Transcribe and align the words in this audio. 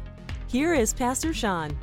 Here 0.45 0.75
is 0.75 0.93
Pastor 0.93 1.33
Sean. 1.33 1.75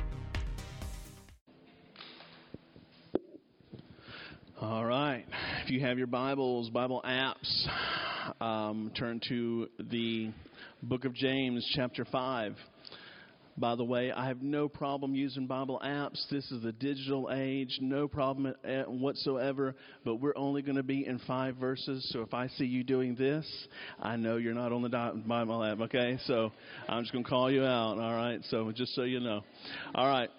All 4.61 4.85
right. 4.85 5.25
If 5.65 5.69
you 5.69 5.81
have 5.81 5.97
your 5.97 6.07
Bibles, 6.07 6.69
Bible 6.69 7.03
apps, 7.05 7.67
um, 8.39 8.89
turn 8.97 9.19
to 9.27 9.67
the 9.91 10.31
book 10.81 11.03
of 11.03 11.13
James, 11.13 11.69
chapter 11.75 12.05
5. 12.05 12.55
By 13.59 13.75
the 13.75 13.83
way, 13.83 14.11
I 14.11 14.27
have 14.27 14.41
no 14.41 14.69
problem 14.69 15.15
using 15.15 15.45
Bible 15.45 15.81
apps. 15.83 16.23
This 16.29 16.49
is 16.49 16.63
the 16.63 16.71
digital 16.71 17.29
age, 17.33 17.77
no 17.81 18.07
problem 18.07 18.53
whatsoever. 18.87 19.75
But 20.05 20.15
we're 20.15 20.37
only 20.37 20.61
going 20.61 20.77
to 20.77 20.83
be 20.83 21.05
in 21.05 21.19
five 21.27 21.57
verses. 21.57 22.07
So 22.13 22.21
if 22.21 22.33
I 22.33 22.47
see 22.47 22.65
you 22.65 22.85
doing 22.85 23.15
this, 23.15 23.45
I 24.01 24.15
know 24.15 24.37
you're 24.37 24.53
not 24.53 24.71
on 24.71 24.81
the 24.81 25.23
Bible 25.27 25.63
app, 25.63 25.81
okay? 25.81 26.17
So 26.25 26.51
I'm 26.87 27.03
just 27.03 27.11
going 27.11 27.25
to 27.25 27.29
call 27.29 27.51
you 27.51 27.63
out, 27.63 27.99
all 27.99 28.15
right? 28.15 28.39
So 28.49 28.71
just 28.71 28.95
so 28.95 29.03
you 29.03 29.19
know. 29.19 29.43
All 29.93 30.07
right. 30.07 30.29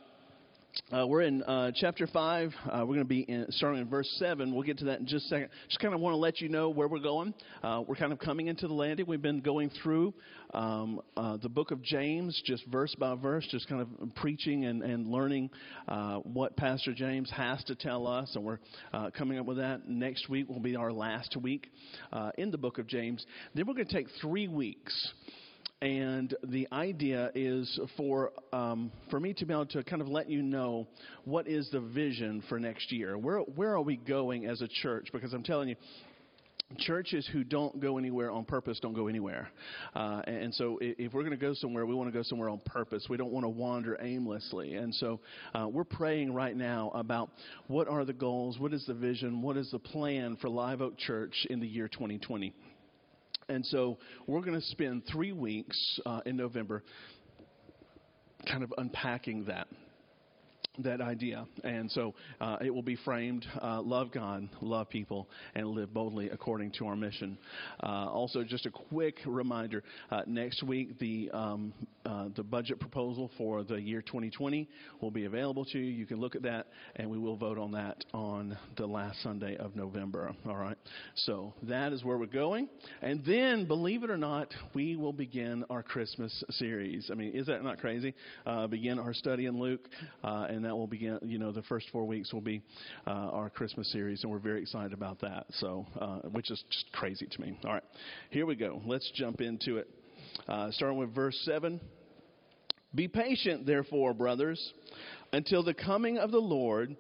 Uh, 0.93 1.07
we're 1.07 1.23
in 1.23 1.43
uh, 1.43 1.73
chapter 1.75 2.07
5. 2.07 2.53
Uh, 2.65 2.79
we're 2.81 2.87
going 2.87 2.99
to 2.99 3.05
be 3.05 3.21
in, 3.21 3.47
starting 3.51 3.81
in 3.81 3.89
verse 3.89 4.09
7. 4.19 4.53
We'll 4.53 4.63
get 4.63 4.79
to 4.79 4.85
that 4.87 5.01
in 5.01 5.07
just 5.07 5.27
a 5.27 5.29
second. 5.29 5.49
Just 5.69 5.81
kind 5.81 5.95
of 5.95 6.01
want 6.01 6.15
to 6.15 6.19
let 6.19 6.41
you 6.41 6.49
know 6.49 6.71
where 6.71 6.89
we're 6.89 6.99
going. 6.99 7.35
Uh, 7.63 7.83
we're 7.87 7.97
kind 7.97 8.13
of 8.13 8.19
coming 8.19 8.47
into 8.47 8.69
the 8.69 8.75
landing. 8.75 9.07
We've 9.07 9.21
been 9.21 9.41
going 9.41 9.71
through 9.83 10.15
um, 10.55 11.01
uh, 11.17 11.39
the 11.39 11.49
book 11.49 11.71
of 11.71 11.83
James, 11.83 12.41
just 12.45 12.65
verse 12.67 12.95
by 12.99 13.15
verse, 13.17 13.47
just 13.51 13.69
kind 13.69 13.81
of 13.83 14.15
preaching 14.15 14.65
and, 14.65 14.83
and 14.83 15.09
learning 15.09 15.51
uh, 15.89 16.19
what 16.19 16.57
Pastor 16.57 16.93
James 16.93 17.31
has 17.31 17.63
to 17.65 17.75
tell 17.75 18.07
us. 18.07 18.33
And 18.35 18.45
we're 18.45 18.59
coming 19.17 19.39
up 19.39 19.47
with 19.47 19.57
that. 19.59 19.89
Next 19.89 20.29
week 20.29 20.49
will 20.49 20.61
be 20.61 20.77
our 20.77 20.93
last 20.93 21.37
week 21.37 21.69
in 22.39 22.51
the 22.51 22.59
book 22.59 22.79
of 22.79 22.87
James. 22.87 23.25
Then 23.55 23.67
we're 23.67 23.75
going 23.75 23.87
to 23.87 23.95
take 23.95 24.09
three 24.21 24.49
weeks 24.49 25.13
and 25.83 26.35
the 26.45 26.69
idea 26.73 27.31
is 27.35 27.81
for 27.97 28.33
um, 28.53 28.93
for 29.09 29.19
me 29.19 29.33
to 29.35 29.47
be 29.47 29.55
able 29.55 29.67
to 29.67 29.83
kind 29.83 30.03
of 30.03 30.09
let 30.09 30.29
you 30.29 30.43
know 30.43 30.87
what 31.25 31.49
is 31.49 31.71
the 31.71 31.81
vision 31.81 32.43
for 32.49 32.61
next 32.61 32.93
year. 32.93 33.17
Where 33.17 33.39
where 33.39 33.73
are 33.73 33.81
we 33.81 33.97
going 33.97 34.47
as 34.47 34.61
a 34.61 34.69
church? 34.69 35.09
Because 35.13 35.33
I'm 35.33 35.43
telling 35.43 35.69
you. 35.69 35.77
Churches 36.79 37.29
who 37.33 37.43
don't 37.43 37.81
go 37.81 37.99
anywhere 37.99 38.31
on 38.31 38.45
purpose 38.45 38.79
don't 38.79 38.93
go 38.93 39.09
anywhere. 39.09 39.51
Uh, 39.93 40.23
and 40.29 40.55
so, 40.55 40.79
if 40.81 41.13
we're 41.13 41.23
going 41.23 41.37
to 41.37 41.37
go 41.37 41.53
somewhere, 41.53 41.85
we 41.85 41.97
want 41.97 42.07
to 42.13 42.17
go 42.17 42.23
somewhere 42.23 42.49
on 42.49 42.61
purpose. 42.65 43.07
We 43.11 43.17
don't 43.17 43.33
want 43.33 43.43
to 43.43 43.49
wander 43.49 43.99
aimlessly. 44.01 44.75
And 44.75 44.95
so, 44.95 45.19
uh, 45.53 45.67
we're 45.67 45.83
praying 45.83 46.33
right 46.33 46.57
now 46.57 46.93
about 46.95 47.31
what 47.67 47.89
are 47.89 48.05
the 48.05 48.13
goals, 48.13 48.61
what 48.61 48.73
is 48.73 48.87
the 48.87 48.95
vision, 48.95 49.43
what 49.43 49.57
is 49.57 49.69
the 49.73 49.81
plan 49.81 50.37
for 50.37 50.49
Live 50.49 50.81
Oak 50.81 50.97
Church 50.97 51.45
in 51.51 51.59
the 51.59 51.67
year 51.67 51.89
2020. 51.89 52.55
And 53.51 53.67
so 53.67 53.99
we're 54.29 54.43
going 54.43 54.59
to 54.59 54.67
spend 54.67 55.03
three 55.11 55.33
weeks 55.33 56.01
uh, 56.07 56.21
in 56.25 56.37
November 56.37 56.85
kind 58.49 58.63
of 58.63 58.73
unpacking 58.79 59.45
that 59.47 59.67
that 60.85 61.01
idea. 61.01 61.47
And 61.65 61.91
so 61.91 62.15
uh, 62.41 62.59
it 62.61 62.71
will 62.71 62.83
be 62.83 62.97
framed 62.97 63.47
uh, 63.61 63.81
love 63.81 64.13
God, 64.13 64.49
love 64.61 64.89
people, 64.89 65.29
and 65.55 65.67
live 65.69 65.93
boldly 65.93 66.31
according 66.31 66.73
to 66.73 66.87
our 66.87 66.97
mission. 66.97 67.39
Uh, 67.83 68.09
also, 68.09 68.43
just 68.43 68.67
a 68.67 68.71
quick 68.71 69.17
reminder 69.27 69.83
uh, 70.11 70.23
next 70.27 70.63
week, 70.63 70.99
the, 70.99 71.31
um, 71.33 71.73
uh, 72.05 72.29
the 72.37 72.43
budget 72.43 72.81
proposal 72.81 73.31
for 73.37 73.63
the 73.63 73.81
year 73.81 74.03
2020 74.03 74.69
will 75.01 75.11
be 75.11 75.25
available 75.25 75.65
to 75.67 75.79
you. 75.79 75.85
You 75.85 76.07
can 76.07 76.19
look 76.21 76.35
at 76.35 76.43
that, 76.43 76.67
and 76.97 77.11
we 77.11 77.19
will 77.19 77.37
vote 77.37 77.59
on 77.59 77.73
that 77.73 78.05
on 78.13 78.57
the 78.77 78.87
last 78.87 79.23
Sunday 79.23 79.57
of 79.57 79.77
November. 79.77 80.35
All 80.47 80.57
right? 80.57 80.77
So 81.17 81.55
that 81.65 81.93
is 81.93 82.05
where 82.05 82.19
we're 82.19 82.27
going. 82.27 82.69
And 83.03 83.25
then, 83.25 83.67
believe 83.67 84.05
it 84.05 84.11
or 84.11 84.19
not, 84.19 84.53
we 84.75 84.97
will 84.97 85.13
begin 85.13 85.65
our 85.71 85.83
Christmas 85.83 86.45
series. 86.51 87.09
I 87.11 87.15
mean, 87.15 87.33
is 87.33 87.47
that 87.47 87.63
not 87.63 87.79
crazy? 87.79 88.15
Uh, 88.47 88.67
begin 88.67 88.99
our 88.99 89.15
study 89.15 89.47
in 89.47 89.59
Luke, 89.59 89.89
and 90.23 90.65
that 90.71 90.77
will 90.77 90.87
begin, 90.87 91.19
you 91.25 91.37
know, 91.37 91.51
the 91.51 91.63
first 91.63 91.87
four 91.91 92.05
weeks 92.05 92.33
will 92.33 92.41
be 92.41 92.63
uh, 93.05 93.11
our 93.11 93.51
Christmas 93.51 93.91
series, 93.91 94.23
and 94.23 94.31
we're 94.31 94.39
very 94.39 94.63
excited 94.63 94.93
about 94.93 95.21
that. 95.21 95.47
So, 95.55 95.85
uh, 96.01 96.19
which 96.29 96.49
is 96.49 96.63
just 96.71 96.93
crazy 96.93 97.27
to 97.27 97.41
me. 97.41 97.59
All 97.65 97.73
right, 97.73 97.83
here 98.31 98.47
we 98.47 98.55
go. 98.55 98.81
Let's 98.87 99.11
jump 99.17 99.41
into 99.41 99.79
it. 99.79 99.89
Uh, 100.47 100.71
starting 100.71 100.97
with 100.97 101.13
verse 101.13 101.37
7. 101.45 101.81
Be 102.95 103.09
patient, 103.09 103.67
therefore, 103.67 104.15
brothers, 104.15 104.65
until 105.33 105.65
the 105.65 105.75
coming 105.75 106.19
of 106.19 106.31
the 106.31 106.39
Lord. 106.39 106.95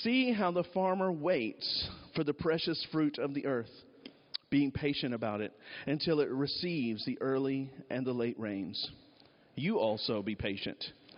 See 0.00 0.32
how 0.32 0.50
the 0.50 0.64
farmer 0.74 1.12
waits 1.12 1.88
for 2.16 2.24
the 2.24 2.34
precious 2.34 2.84
fruit 2.90 3.18
of 3.18 3.34
the 3.34 3.46
earth, 3.46 3.70
being 4.50 4.72
patient 4.72 5.14
about 5.14 5.40
it 5.40 5.52
until 5.86 6.18
it 6.18 6.28
receives 6.28 7.06
the 7.06 7.18
early 7.20 7.70
and 7.88 8.04
the 8.04 8.12
late 8.12 8.38
rains. 8.40 8.90
You 9.54 9.78
also 9.78 10.22
be 10.22 10.34
patient. 10.34 10.84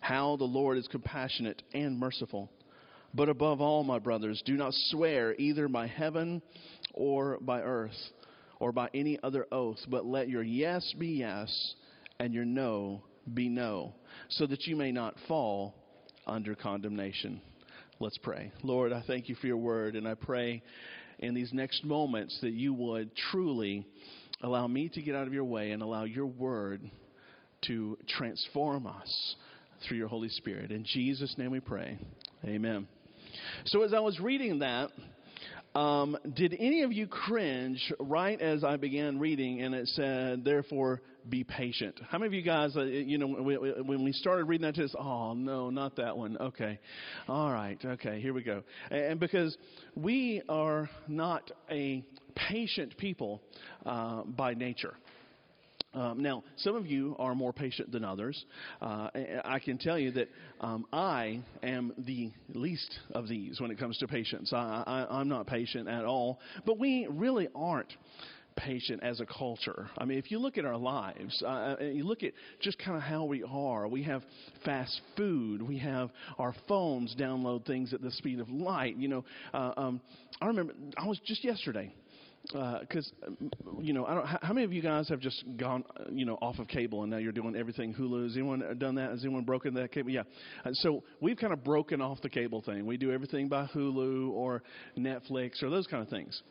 how 0.00 0.36
the 0.36 0.44
Lord 0.44 0.78
is 0.78 0.88
compassionate 0.88 1.62
and 1.72 1.98
merciful. 1.98 2.50
But 3.12 3.28
above 3.28 3.60
all, 3.60 3.84
my 3.84 3.98
brothers, 3.98 4.42
do 4.44 4.54
not 4.56 4.72
swear 4.72 5.34
either 5.38 5.68
by 5.68 5.86
heaven 5.86 6.42
or 6.94 7.38
by 7.40 7.60
earth 7.60 7.96
or 8.58 8.72
by 8.72 8.88
any 8.94 9.18
other 9.22 9.46
oath, 9.50 9.78
but 9.88 10.04
let 10.04 10.28
your 10.28 10.42
yes 10.42 10.94
be 10.98 11.08
yes 11.08 11.74
and 12.18 12.32
your 12.32 12.44
no 12.44 13.02
be 13.34 13.48
no, 13.48 13.94
so 14.28 14.46
that 14.46 14.66
you 14.66 14.76
may 14.76 14.92
not 14.92 15.14
fall 15.28 15.74
under 16.26 16.54
condemnation. 16.54 17.40
Let's 17.98 18.18
pray. 18.18 18.52
Lord, 18.62 18.92
I 18.92 19.02
thank 19.06 19.28
you 19.28 19.34
for 19.34 19.46
your 19.46 19.56
word, 19.56 19.96
and 19.96 20.06
I 20.06 20.14
pray 20.14 20.62
in 21.18 21.34
these 21.34 21.52
next 21.52 21.84
moments 21.84 22.38
that 22.40 22.52
you 22.52 22.72
would 22.72 23.10
truly 23.30 23.86
allow 24.42 24.66
me 24.66 24.88
to 24.90 25.02
get 25.02 25.14
out 25.14 25.26
of 25.26 25.34
your 25.34 25.44
way 25.44 25.72
and 25.72 25.82
allow 25.82 26.04
your 26.04 26.26
word 26.26 26.90
to 27.66 27.98
transform 28.08 28.86
us 28.86 29.36
through 29.86 29.96
your 29.96 30.08
Holy 30.08 30.28
Spirit. 30.28 30.70
In 30.70 30.84
Jesus' 30.84 31.34
name 31.38 31.50
we 31.50 31.60
pray. 31.60 31.98
Amen. 32.44 32.86
So, 33.66 33.82
as 33.82 33.92
I 33.92 34.00
was 34.00 34.18
reading 34.18 34.60
that, 34.60 34.90
um, 35.74 36.16
did 36.34 36.54
any 36.58 36.82
of 36.82 36.92
you 36.92 37.06
cringe 37.06 37.92
right 38.00 38.40
as 38.40 38.64
I 38.64 38.76
began 38.76 39.20
reading 39.20 39.62
and 39.62 39.74
it 39.74 39.86
said, 39.88 40.44
therefore, 40.44 41.00
be 41.28 41.44
patient? 41.44 42.00
How 42.08 42.18
many 42.18 42.26
of 42.26 42.34
you 42.34 42.42
guys, 42.42 42.76
uh, 42.76 42.82
you 42.82 43.18
know, 43.18 43.28
when 43.28 44.02
we 44.02 44.12
started 44.12 44.44
reading 44.44 44.66
that, 44.66 44.74
just, 44.74 44.96
oh, 44.98 45.34
no, 45.34 45.70
not 45.70 45.94
that 45.96 46.16
one. 46.16 46.36
Okay. 46.38 46.80
All 47.28 47.52
right. 47.52 47.78
Okay. 47.84 48.20
Here 48.20 48.34
we 48.34 48.42
go. 48.42 48.64
And 48.90 49.20
because 49.20 49.56
we 49.94 50.42
are 50.48 50.90
not 51.06 51.50
a 51.70 52.02
patient 52.34 52.96
people 52.96 53.40
uh, 53.86 54.22
by 54.24 54.54
nature. 54.54 54.94
Um, 55.92 56.22
now, 56.22 56.44
some 56.56 56.76
of 56.76 56.86
you 56.86 57.16
are 57.18 57.34
more 57.34 57.52
patient 57.52 57.90
than 57.90 58.04
others. 58.04 58.44
Uh, 58.80 59.08
I 59.44 59.58
can 59.58 59.76
tell 59.76 59.98
you 59.98 60.12
that 60.12 60.28
um, 60.60 60.86
I 60.92 61.40
am 61.62 61.92
the 61.98 62.30
least 62.54 62.98
of 63.12 63.26
these 63.28 63.60
when 63.60 63.70
it 63.72 63.78
comes 63.78 63.98
to 63.98 64.06
patience. 64.06 64.52
I, 64.52 64.84
I, 64.86 65.18
I'm 65.18 65.28
not 65.28 65.48
patient 65.48 65.88
at 65.88 66.04
all, 66.04 66.38
but 66.64 66.78
we 66.78 67.08
really 67.10 67.48
aren't 67.56 67.92
patient 68.56 69.02
as 69.02 69.20
a 69.20 69.26
culture. 69.26 69.88
I 69.98 70.04
mean, 70.04 70.18
if 70.18 70.30
you 70.30 70.38
look 70.38 70.58
at 70.58 70.64
our 70.64 70.76
lives, 70.76 71.42
uh, 71.44 71.76
uh 71.80 71.84
you 71.84 72.04
look 72.04 72.22
at 72.22 72.32
just 72.60 72.78
kind 72.78 72.96
of 72.96 73.02
how 73.02 73.24
we 73.24 73.42
are. 73.42 73.88
We 73.88 74.02
have 74.04 74.22
fast 74.64 75.00
food. 75.16 75.62
We 75.62 75.78
have 75.78 76.10
our 76.38 76.54
phones 76.68 77.16
download 77.18 77.66
things 77.66 77.92
at 77.94 78.02
the 78.02 78.10
speed 78.12 78.38
of 78.38 78.48
light. 78.48 78.96
You 78.96 79.08
know, 79.08 79.24
uh, 79.54 79.72
um, 79.76 80.00
I 80.40 80.46
remember 80.46 80.74
I 80.96 81.06
was 81.06 81.18
just 81.24 81.42
yesterday 81.42 81.92
because 82.42 83.12
uh, 83.26 83.30
you 83.80 83.92
know, 83.92 84.06
I 84.06 84.14
don't. 84.14 84.26
How 84.26 84.52
many 84.52 84.64
of 84.64 84.72
you 84.72 84.82
guys 84.82 85.08
have 85.08 85.20
just 85.20 85.44
gone, 85.56 85.84
uh, 85.98 86.04
you 86.10 86.24
know, 86.24 86.38
off 86.40 86.58
of 86.58 86.68
cable 86.68 87.02
and 87.02 87.10
now 87.10 87.18
you're 87.18 87.32
doing 87.32 87.54
everything 87.54 87.94
Hulu? 87.94 88.24
Has 88.24 88.34
anyone 88.34 88.62
done 88.78 88.94
that? 88.96 89.10
Has 89.10 89.24
anyone 89.24 89.44
broken 89.44 89.74
that 89.74 89.92
cable? 89.92 90.10
Yeah. 90.10 90.22
Uh, 90.64 90.70
so 90.72 91.02
we've 91.20 91.36
kind 91.36 91.52
of 91.52 91.62
broken 91.62 92.00
off 92.00 92.20
the 92.22 92.30
cable 92.30 92.62
thing. 92.62 92.86
We 92.86 92.96
do 92.96 93.12
everything 93.12 93.48
by 93.48 93.66
Hulu 93.74 94.30
or 94.30 94.62
Netflix 94.98 95.62
or 95.62 95.70
those 95.70 95.86
kind 95.86 96.02
of 96.02 96.08
things. 96.08 96.42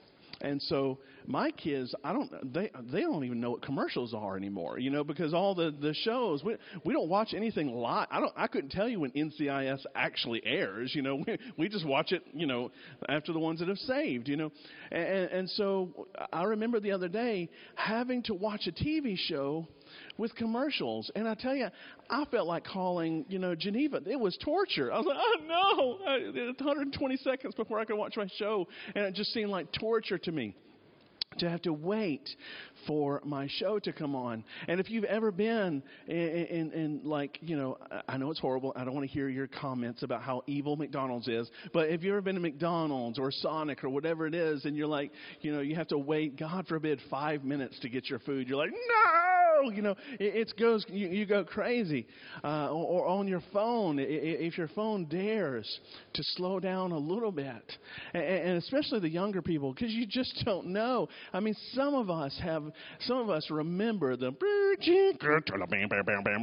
And 0.42 0.62
so 0.64 1.00
my 1.28 1.52
kids, 1.52 1.94
I 2.04 2.14
don't 2.14 2.54
they 2.54 2.72
they 2.92 3.02
don't 3.02 3.24
even 3.26 3.42
know 3.42 3.52
what 3.52 3.62
commercials 3.62 4.14
are 4.14 4.38
anymore, 4.38 4.80
you 4.80 4.90
know, 4.90 5.04
because 5.04 5.34
all 5.34 5.54
the 5.54 5.74
the 5.82 5.94
shows 5.94 6.44
we 6.44 6.56
we 6.86 6.94
don't 6.94 7.10
watch 7.10 7.34
anything 7.36 7.74
live. 7.74 8.08
I 8.10 8.20
don't 8.20 8.34
I 8.38 8.48
couldn't 8.48 8.72
tell 8.72 8.88
you 8.88 9.02
when 9.02 9.12
NCIS 9.12 9.82
actually 9.96 10.42
airs, 10.46 10.94
you 10.96 11.02
know. 11.02 11.18
We 11.28 11.38
we 11.58 11.70
just 11.70 11.86
watch 11.86 12.12
it, 12.14 12.24
you 12.34 12.48
know, 12.48 12.72
after 13.10 13.34
the 13.34 13.40
ones 13.40 13.60
that 13.60 13.68
have 13.68 13.78
saved, 13.80 14.28
you 14.30 14.38
know. 14.38 14.52
And 14.92 15.30
and 15.30 15.50
so 15.52 16.08
I 16.32 16.44
remember 16.44 16.80
the 16.80 16.92
other 16.92 17.10
day 17.10 17.50
having 17.76 18.24
to 18.24 18.34
watch 18.34 18.68
a 18.68 18.72
TV 18.72 19.18
show 19.18 19.68
with 20.18 20.36
commercials. 20.36 21.12
And 21.16 21.28
I 21.28 21.36
tell 21.36 21.56
you, 21.56 21.68
I 22.10 22.26
felt 22.26 22.48
like 22.48 22.66
calling, 22.66 23.26
you 23.30 23.40
know, 23.40 23.56
Geneva. 23.56 24.02
It 24.06 24.20
was 24.20 24.38
torture. 24.44 24.92
I 24.92 24.98
was 24.98 25.06
like, 25.06 25.18
oh 25.20 25.36
no, 25.48 26.22
it's 26.50 26.60
120 26.60 27.18
seconds 27.18 27.56
before 27.56 27.80
I 27.80 27.86
could 27.86 27.98
watch 27.98 28.16
my 28.18 28.28
show, 28.38 28.68
and 28.96 29.06
it 29.06 29.14
just 29.14 29.34
seemed 29.34 29.50
like 29.50 29.72
torture 29.72 30.18
to 30.18 30.32
me 30.32 30.56
to 31.38 31.50
have 31.50 31.62
to 31.62 31.74
wait 31.74 32.30
for 32.88 33.22
my 33.24 33.48
show 33.60 33.80
to 33.80 33.94
come 33.94 34.16
on. 34.16 34.44
And 34.68 34.80
if 34.80 34.90
you've 34.90 35.04
ever 35.06 35.32
been 35.32 35.84
in, 36.08 36.18
in, 36.18 36.72
in, 36.72 37.02
like, 37.04 37.38
you 37.42 37.56
know, 37.56 37.78
I 38.08 38.18
know 38.18 38.32
it's 38.32 38.40
horrible. 38.40 38.74
I 38.76 38.84
don't 38.84 38.94
want 38.94 39.08
to 39.08 39.14
hear 39.14 39.30
your 39.30 39.48
comments 39.48 40.04
about 40.04 40.22
how 40.22 40.44
evil 40.48 40.76
McDonald's 40.76 41.28
is. 41.28 41.50
But 41.74 41.90
if 41.90 42.04
you've 42.04 42.14
ever 42.14 42.22
been 42.22 42.36
to 42.36 42.42
McDonald's 42.42 43.20
or 43.20 43.32
Sonic 43.32 43.84
or 43.84 43.90
whatever 43.90 44.28
it 44.28 44.36
is, 44.36 44.66
and 44.66 44.76
you're 44.76 44.88
like, 44.88 45.12
you 45.42 45.54
know, 45.54 45.62
you 45.62 45.76
have 45.76 45.88
to 45.90 45.98
wait, 45.98 46.38
God 46.38 46.68
forbid, 46.68 47.00
five 47.10 47.44
minutes 47.44 47.80
to 47.82 47.90
get 47.90 48.10
your 48.10 48.20
food, 48.20 48.48
you're 48.48 48.58
like, 48.58 48.72
no! 48.72 49.39
You 49.64 49.82
know, 49.82 49.96
it, 50.20 50.48
it 50.48 50.54
goes, 50.60 50.86
you, 50.90 51.08
you 51.10 51.26
go 51.26 51.44
crazy. 51.44 52.08
Uh, 52.44 52.70
or, 52.70 53.04
or 53.04 53.08
on 53.08 53.28
your 53.28 53.42
phone, 53.54 53.98
if 54.00 54.58
your 54.58 54.70
phone 54.70 55.06
dares 55.06 55.80
to 56.14 56.24
slow 56.36 56.60
down 56.60 56.92
a 56.92 56.98
little 56.98 57.32
bit, 57.32 57.64
and, 58.14 58.24
and 58.24 58.58
especially 58.58 59.00
the 59.00 59.10
younger 59.10 59.42
people, 59.42 59.74
because 59.74 59.92
you 59.92 60.06
just 60.06 60.42
don't 60.46 60.68
know. 60.68 61.08
I 61.34 61.40
mean, 61.40 61.56
some 61.74 61.96
of 61.96 62.10
us 62.10 62.38
have, 62.44 62.64
some 63.02 63.18
of 63.18 63.30
us 63.30 63.48
remember 63.50 64.16
the, 64.16 64.32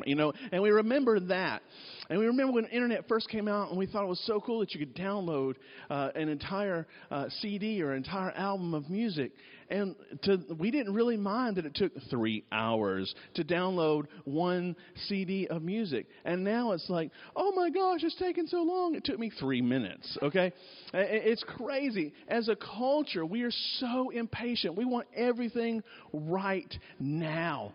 you 0.07 0.15
know, 0.15 0.33
and 0.53 0.63
we 0.63 0.71
remember 0.71 1.21
that. 1.21 1.63
And 2.09 2.19
we 2.19 2.27
remember 2.27 2.53
when 2.53 2.65
the 2.65 2.71
internet 2.71 3.09
first 3.09 3.29
came 3.29 3.49
out, 3.49 3.71
and 3.71 3.79
we 3.79 3.87
thought 3.87 4.05
it 4.05 4.09
was 4.09 4.23
so 4.27 4.41
cool 4.41 4.61
that 4.61 4.73
you 4.73 4.79
could 4.79 4.95
download 4.95 5.55
uh, 5.91 6.11
an 6.15 6.29
entire 6.29 6.87
uh, 7.11 7.27
CD 7.41 7.83
or 7.83 7.95
entire 7.95 8.31
album 8.33 8.75
of 8.75 8.89
music. 8.89 9.33
And 9.69 9.97
to, 10.23 10.39
we 10.59 10.71
didn't 10.71 10.95
really 10.95 11.17
mind 11.17 11.57
that 11.57 11.67
it 11.67 11.75
took 11.75 11.93
three 12.09 12.45
hours 12.53 13.13
to 13.35 13.45
download 13.45 14.07
one 14.25 14.77
CD 15.09 15.49
of 15.49 15.63
music. 15.63 16.07
And 16.25 16.45
now 16.45 16.73
it's 16.73 16.89
like, 16.89 17.11
oh 17.35 17.53
my 17.53 17.71
gosh, 17.71 18.01
it's 18.03 18.17
taking 18.17 18.47
so 18.47 18.63
long. 18.63 18.95
It 18.95 19.05
took 19.05 19.19
me 19.19 19.31
three 19.41 19.63
minutes. 19.63 20.17
Okay, 20.23 20.53
it's 20.93 21.45
crazy. 21.45 22.13
As 22.29 22.49
a 22.49 22.57
culture, 22.57 23.27
we 23.27 23.43
are 23.43 23.53
so 23.79 24.11
impatient. 24.11 24.77
We 24.77 24.85
want 24.85 25.09
everything 25.15 25.83
right 26.13 26.73
now. 27.01 27.73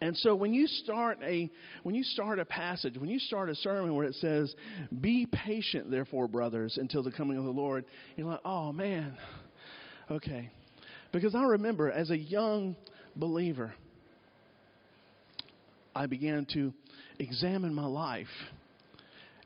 And 0.00 0.16
so 0.18 0.34
when 0.34 0.52
you 0.52 0.66
start 0.66 1.18
a 1.22 1.50
when 1.82 1.94
you 1.94 2.04
start 2.04 2.38
a 2.38 2.44
passage, 2.44 2.98
when 2.98 3.08
you 3.08 3.18
start 3.18 3.48
a 3.48 3.54
sermon 3.54 3.94
where 3.94 4.04
it 4.04 4.14
says, 4.16 4.54
"Be 5.00 5.26
patient, 5.26 5.90
therefore, 5.90 6.28
brothers, 6.28 6.76
until 6.76 7.02
the 7.02 7.10
coming 7.10 7.38
of 7.38 7.44
the 7.44 7.50
Lord," 7.50 7.86
you're 8.16 8.26
like, 8.26 8.40
"Oh 8.44 8.70
man, 8.72 9.16
okay." 10.10 10.50
Because 11.12 11.34
I 11.34 11.42
remember 11.44 11.90
as 11.90 12.10
a 12.10 12.16
young 12.16 12.76
believer, 13.16 13.72
I 15.94 16.06
began 16.06 16.46
to 16.54 16.72
examine 17.18 17.74
my 17.74 17.86
life 17.86 18.26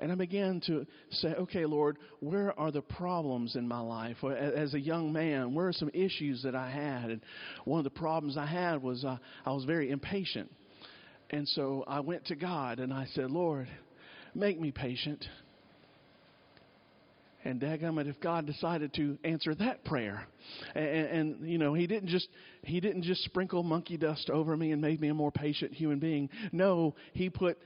and 0.02 0.10
I 0.10 0.16
began 0.16 0.60
to 0.66 0.84
say, 1.12 1.28
okay, 1.28 1.64
Lord, 1.64 1.96
where 2.18 2.58
are 2.58 2.72
the 2.72 2.82
problems 2.82 3.54
in 3.54 3.68
my 3.68 3.78
life? 3.78 4.16
As 4.24 4.74
a 4.74 4.80
young 4.80 5.12
man, 5.12 5.54
where 5.54 5.68
are 5.68 5.72
some 5.72 5.90
issues 5.94 6.42
that 6.42 6.56
I 6.56 6.68
had? 6.68 7.10
And 7.10 7.20
one 7.64 7.78
of 7.78 7.84
the 7.84 7.90
problems 7.90 8.36
I 8.36 8.46
had 8.46 8.82
was 8.82 9.04
uh, 9.04 9.16
I 9.46 9.52
was 9.52 9.64
very 9.64 9.90
impatient. 9.92 10.50
And 11.30 11.46
so 11.48 11.84
I 11.86 12.00
went 12.00 12.26
to 12.26 12.34
God 12.34 12.80
and 12.80 12.92
I 12.92 13.06
said, 13.14 13.30
Lord, 13.30 13.68
make 14.34 14.60
me 14.60 14.72
patient. 14.72 15.24
And 17.44 17.60
dadgummit, 17.60 18.08
if 18.08 18.20
God 18.20 18.46
decided 18.46 18.94
to 18.94 19.18
answer 19.24 19.54
that 19.56 19.84
prayer, 19.84 20.26
and, 20.74 20.86
and, 20.86 21.48
you 21.48 21.58
know, 21.58 21.74
He 21.74 21.86
didn't 21.86 22.08
just 22.08 22.28
He 22.62 22.80
didn't 22.80 23.02
just 23.02 23.24
sprinkle 23.24 23.62
monkey 23.62 23.96
dust 23.96 24.30
over 24.30 24.56
me 24.56 24.72
and 24.72 24.80
made 24.80 25.00
me 25.00 25.08
a 25.08 25.14
more 25.14 25.32
patient 25.32 25.72
human 25.72 25.98
being. 25.98 26.30
No, 26.52 26.94
He 27.14 27.30
put 27.30 27.58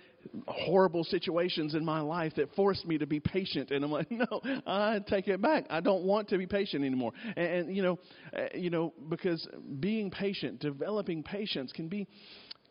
horrible 0.48 1.04
situations 1.04 1.74
in 1.74 1.84
my 1.84 2.00
life 2.00 2.32
that 2.36 2.54
forced 2.54 2.86
me 2.86 2.98
to 2.98 3.06
be 3.06 3.20
patient, 3.20 3.70
and 3.70 3.84
I'm 3.84 3.90
like, 3.90 4.10
no, 4.10 4.40
I 4.66 5.00
take 5.06 5.28
it 5.28 5.42
back. 5.42 5.66
I 5.68 5.80
don't 5.80 6.04
want 6.04 6.28
to 6.30 6.38
be 6.38 6.46
patient 6.46 6.84
anymore. 6.84 7.12
And, 7.36 7.46
and 7.46 7.76
you 7.76 7.82
know, 7.82 7.98
uh, 8.36 8.46
you 8.54 8.70
know, 8.70 8.94
because 9.08 9.46
being 9.80 10.10
patient, 10.10 10.60
developing 10.60 11.22
patience, 11.22 11.72
can 11.72 11.88
be 11.88 12.06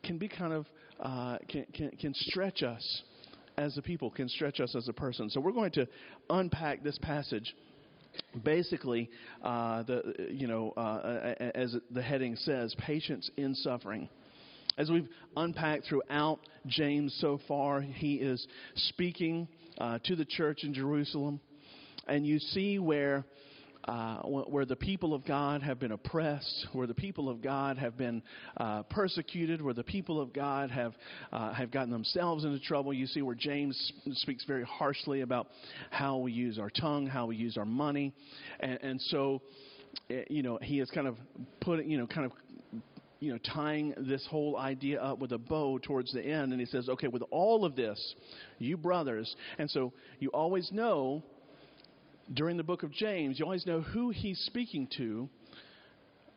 can 0.03 0.17
be 0.17 0.27
kind 0.27 0.53
of 0.53 0.65
uh, 0.99 1.37
can, 1.47 1.65
can 1.73 1.91
can 1.91 2.13
stretch 2.15 2.63
us 2.63 3.03
as 3.57 3.77
a 3.77 3.81
people, 3.81 4.09
can 4.09 4.29
stretch 4.29 4.59
us 4.59 4.75
as 4.75 4.87
a 4.87 4.93
person. 4.93 5.29
So 5.29 5.39
we're 5.39 5.51
going 5.51 5.71
to 5.71 5.87
unpack 6.29 6.83
this 6.83 6.97
passage. 6.99 7.55
Basically, 8.43 9.09
uh, 9.43 9.83
the 9.83 10.27
you 10.31 10.47
know, 10.47 10.71
uh, 10.71 11.33
as 11.53 11.75
the 11.91 12.01
heading 12.01 12.35
says, 12.37 12.73
patience 12.79 13.29
in 13.35 13.55
suffering. 13.55 14.07
As 14.77 14.89
we've 14.89 15.07
unpacked 15.37 15.85
throughout 15.87 16.39
James 16.67 17.15
so 17.21 17.39
far, 17.47 17.81
he 17.81 18.15
is 18.15 18.45
speaking 18.75 19.47
uh, 19.77 19.99
to 20.03 20.15
the 20.15 20.25
church 20.25 20.63
in 20.63 20.73
Jerusalem, 20.73 21.39
and 22.07 22.25
you 22.25 22.39
see 22.39 22.79
where 22.79 23.25
uh, 23.85 24.17
where 24.23 24.65
the 24.65 24.75
people 24.75 25.13
of 25.13 25.25
God 25.25 25.61
have 25.61 25.79
been 25.79 25.91
oppressed, 25.91 26.67
where 26.73 26.87
the 26.87 26.93
people 26.93 27.29
of 27.29 27.41
God 27.41 27.77
have 27.77 27.97
been 27.97 28.23
uh, 28.57 28.83
persecuted, 28.83 29.61
where 29.61 29.73
the 29.73 29.83
people 29.83 30.19
of 30.19 30.33
God 30.33 30.71
have 30.71 30.93
uh, 31.31 31.53
have 31.53 31.71
gotten 31.71 31.91
themselves 31.91 32.45
into 32.45 32.59
trouble. 32.59 32.93
You 32.93 33.05
see 33.05 33.21
where 33.21 33.35
James 33.35 33.93
speaks 34.13 34.43
very 34.45 34.63
harshly 34.63 35.21
about 35.21 35.47
how 35.91 36.17
we 36.17 36.31
use 36.31 36.57
our 36.57 36.69
tongue, 36.69 37.05
how 37.05 37.27
we 37.27 37.35
use 37.35 37.57
our 37.57 37.65
money, 37.65 38.13
and, 38.59 38.79
and 38.81 39.01
so 39.01 39.41
eh, 40.09 40.23
you 40.29 40.41
know 40.41 40.57
he 40.61 40.79
is 40.79 40.89
kind 40.89 41.07
of 41.07 41.17
putting 41.61 41.89
you 41.89 41.97
know 41.97 42.07
kind 42.07 42.25
of 42.25 42.31
you 43.21 43.31
know, 43.31 43.39
tying 43.53 43.93
this 43.97 44.27
whole 44.29 44.57
idea 44.57 45.01
up 45.01 45.19
with 45.19 45.31
a 45.31 45.37
bow 45.37 45.79
towards 45.79 46.11
the 46.11 46.21
end. 46.21 46.51
And 46.51 46.59
he 46.59 46.65
says, 46.67 46.89
okay, 46.89 47.07
with 47.07 47.23
all 47.31 47.65
of 47.65 47.75
this, 47.75 48.13
you 48.59 48.77
brothers, 48.77 49.33
and 49.57 49.71
so 49.71 49.93
you 50.19 50.29
always 50.29 50.69
know 50.71 51.23
during 52.33 52.57
the 52.57 52.63
book 52.63 52.83
of 52.83 52.91
James, 52.91 53.39
you 53.39 53.45
always 53.45 53.65
know 53.65 53.81
who 53.81 54.09
he's 54.09 54.39
speaking 54.39 54.87
to, 54.97 55.29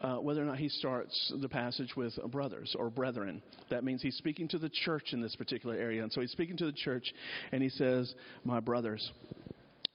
uh, 0.01 0.17
whether 0.17 0.43
or 0.43 0.45
not 0.45 0.59
he 0.59 0.69
starts 0.69 1.33
the 1.41 1.49
passage 1.49 1.97
with 1.97 2.15
brothers 2.31 2.77
or 2.79 2.91
brethren. 2.91 3.43
That 3.71 3.85
means 3.85 4.03
he's 4.03 4.17
speaking 4.17 4.49
to 4.49 4.59
the 4.59 4.69
church 4.69 5.13
in 5.13 5.21
this 5.21 5.35
particular 5.35 5.75
area. 5.75 6.03
And 6.03 6.13
so 6.13 6.21
he's 6.21 6.31
speaking 6.31 6.57
to 6.59 6.67
the 6.67 6.73
church, 6.73 7.13
and 7.53 7.63
he 7.63 7.69
says, 7.69 8.15
My 8.45 8.61
brothers. 8.61 9.11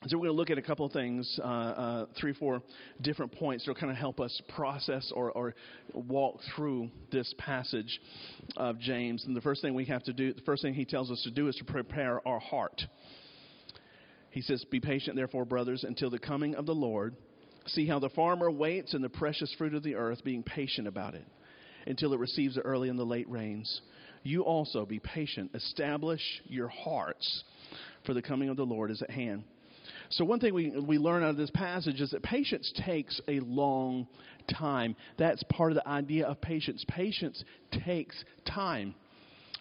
So 0.07 0.17
we're 0.17 0.25
going 0.25 0.35
to 0.35 0.37
look 0.37 0.49
at 0.49 0.57
a 0.57 0.61
couple 0.61 0.85
of 0.85 0.91
things, 0.91 1.39
uh, 1.41 1.47
uh, 1.47 2.05
three, 2.19 2.33
four 2.33 2.61
different 2.99 3.31
points 3.31 3.63
that'll 3.63 3.79
kind 3.79 3.89
of 3.89 3.97
help 3.97 4.19
us 4.19 4.41
process 4.53 5.09
or, 5.15 5.31
or, 5.31 5.55
walk 5.93 6.39
through 6.53 6.89
this 7.09 7.33
passage 7.37 8.01
of 8.57 8.79
James. 8.79 9.23
And 9.25 9.33
the 9.33 9.39
first 9.39 9.61
thing 9.61 9.73
we 9.73 9.85
have 9.85 10.03
to 10.03 10.11
do, 10.11 10.33
the 10.33 10.41
first 10.41 10.61
thing 10.61 10.73
he 10.73 10.83
tells 10.83 11.09
us 11.09 11.21
to 11.23 11.31
do 11.31 11.47
is 11.47 11.55
to 11.55 11.63
prepare 11.63 12.27
our 12.27 12.39
heart. 12.39 12.81
He 14.33 14.41
says, 14.41 14.65
Be 14.65 14.79
patient, 14.79 15.15
therefore, 15.15 15.45
brothers, 15.45 15.83
until 15.83 16.09
the 16.09 16.17
coming 16.17 16.55
of 16.55 16.65
the 16.65 16.73
Lord. 16.73 17.15
See 17.67 17.87
how 17.87 17.99
the 17.99 18.09
farmer 18.09 18.49
waits 18.49 18.95
in 18.95 19.03
the 19.03 19.09
precious 19.09 19.53
fruit 19.57 19.75
of 19.75 19.83
the 19.83 19.95
earth, 19.95 20.23
being 20.23 20.41
patient 20.41 20.87
about 20.87 21.13
it, 21.13 21.25
until 21.85 22.13
it 22.13 22.19
receives 22.19 22.55
the 22.55 22.61
early 22.61 22.89
and 22.89 22.97
the 22.97 23.05
late 23.05 23.29
rains. 23.29 23.81
You 24.23 24.41
also 24.41 24.87
be 24.87 24.99
patient. 24.99 25.51
Establish 25.53 26.21
your 26.45 26.67
hearts, 26.67 27.43
for 28.05 28.15
the 28.15 28.23
coming 28.23 28.49
of 28.49 28.57
the 28.57 28.65
Lord 28.65 28.89
is 28.89 29.03
at 29.03 29.11
hand. 29.11 29.43
So, 30.09 30.25
one 30.25 30.39
thing 30.39 30.53
we, 30.53 30.71
we 30.71 30.97
learn 30.97 31.21
out 31.21 31.29
of 31.29 31.37
this 31.37 31.51
passage 31.51 32.01
is 32.01 32.09
that 32.09 32.23
patience 32.23 32.73
takes 32.85 33.21
a 33.27 33.39
long 33.41 34.07
time. 34.57 34.95
That's 35.19 35.43
part 35.43 35.71
of 35.71 35.75
the 35.75 35.87
idea 35.87 36.25
of 36.25 36.41
patience. 36.41 36.83
Patience 36.87 37.43
takes 37.85 38.15
time. 38.47 38.95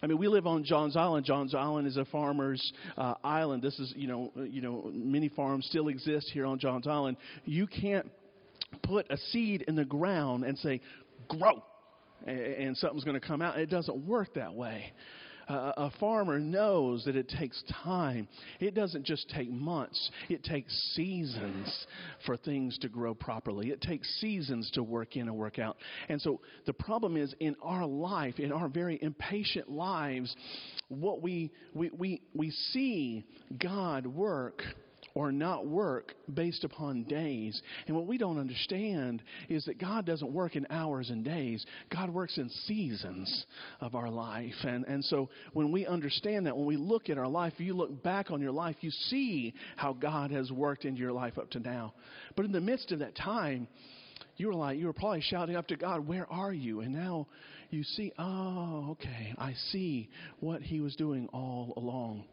I 0.03 0.05
mean, 0.05 0.17
we 0.17 0.27
live 0.27 0.45
on 0.45 0.65
Johns 0.65 0.97
Island. 0.97 1.25
Johns 1.25 1.55
Island 1.55 1.87
is 1.87 1.95
a 1.95 2.03
farmer's 2.03 2.73
uh, 2.97 3.13
island. 3.23 3.63
This 3.63 3.79
is, 3.79 3.93
you 3.95 4.09
know, 4.09 4.33
you 4.35 4.61
know, 4.61 4.91
many 4.93 5.29
farms 5.29 5.65
still 5.67 5.87
exist 5.87 6.29
here 6.33 6.45
on 6.45 6.59
Johns 6.59 6.87
Island. 6.87 7.15
You 7.45 7.67
can't 7.67 8.11
put 8.81 9.09
a 9.09 9.15
seed 9.31 9.63
in 9.65 9.77
the 9.77 9.85
ground 9.85 10.43
and 10.43 10.57
say, 10.57 10.81
grow, 11.29 11.63
and 12.27 12.75
something's 12.75 13.05
going 13.05 13.19
to 13.19 13.25
come 13.25 13.41
out. 13.41 13.57
It 13.57 13.69
doesn't 13.69 14.05
work 14.05 14.33
that 14.33 14.53
way 14.53 14.91
a 15.47 15.91
farmer 15.99 16.39
knows 16.39 17.05
that 17.05 17.15
it 17.15 17.29
takes 17.29 17.63
time. 17.83 18.27
It 18.59 18.73
doesn't 18.73 19.05
just 19.05 19.29
take 19.29 19.49
months, 19.51 20.11
it 20.29 20.43
takes 20.43 20.73
seasons 20.95 21.85
for 22.25 22.37
things 22.37 22.77
to 22.79 22.89
grow 22.89 23.13
properly. 23.13 23.69
It 23.69 23.81
takes 23.81 24.07
seasons 24.19 24.69
to 24.71 24.83
work 24.83 25.15
in 25.15 25.27
and 25.27 25.37
work 25.37 25.59
out. 25.59 25.77
And 26.09 26.21
so 26.21 26.41
the 26.65 26.73
problem 26.73 27.17
is 27.17 27.33
in 27.39 27.55
our 27.61 27.85
life, 27.85 28.39
in 28.39 28.51
our 28.51 28.67
very 28.67 28.99
impatient 29.01 29.69
lives, 29.69 30.35
what 30.89 31.21
we, 31.21 31.51
we, 31.73 31.89
we, 31.91 32.21
we 32.33 32.51
see 32.51 33.25
God 33.61 34.05
work 34.05 34.63
or 35.15 35.31
not 35.31 35.67
work 35.67 36.13
based 36.33 36.63
upon 36.63 37.03
days. 37.03 37.61
And 37.87 37.95
what 37.95 38.07
we 38.07 38.17
don't 38.17 38.39
understand 38.39 39.21
is 39.49 39.65
that 39.65 39.79
God 39.79 40.05
doesn't 40.05 40.31
work 40.31 40.55
in 40.55 40.65
hours 40.69 41.09
and 41.09 41.23
days. 41.23 41.65
God 41.91 42.09
works 42.09 42.37
in 42.37 42.49
seasons 42.65 43.45
of 43.79 43.95
our 43.95 44.09
life. 44.09 44.53
And, 44.63 44.85
and 44.85 45.03
so 45.05 45.29
when 45.53 45.71
we 45.71 45.85
understand 45.85 46.47
that, 46.47 46.57
when 46.57 46.65
we 46.65 46.77
look 46.77 47.09
at 47.09 47.17
our 47.17 47.27
life, 47.27 47.53
you 47.57 47.73
look 47.75 48.01
back 48.01 48.31
on 48.31 48.41
your 48.41 48.51
life, 48.51 48.77
you 48.81 48.91
see 48.91 49.53
how 49.75 49.93
God 49.93 50.31
has 50.31 50.51
worked 50.51 50.85
in 50.85 50.95
your 50.95 51.11
life 51.11 51.37
up 51.37 51.51
to 51.51 51.59
now. 51.59 51.93
But 52.35 52.45
in 52.45 52.51
the 52.51 52.61
midst 52.61 52.91
of 52.91 52.99
that 52.99 53.15
time, 53.15 53.67
you 54.37 54.47
were 54.47 54.55
like, 54.55 54.79
you 54.79 54.87
were 54.87 54.93
probably 54.93 55.21
shouting 55.21 55.55
up 55.55 55.67
to 55.67 55.75
God, 55.75 56.07
Where 56.07 56.31
are 56.31 56.53
you? 56.53 56.81
And 56.81 56.93
now 56.93 57.27
you 57.69 57.83
see, 57.83 58.11
oh, 58.17 58.89
okay, 58.91 59.33
I 59.37 59.53
see 59.71 60.09
what 60.39 60.61
He 60.61 60.79
was 60.79 60.95
doing 60.95 61.27
all 61.33 61.73
along. 61.77 62.25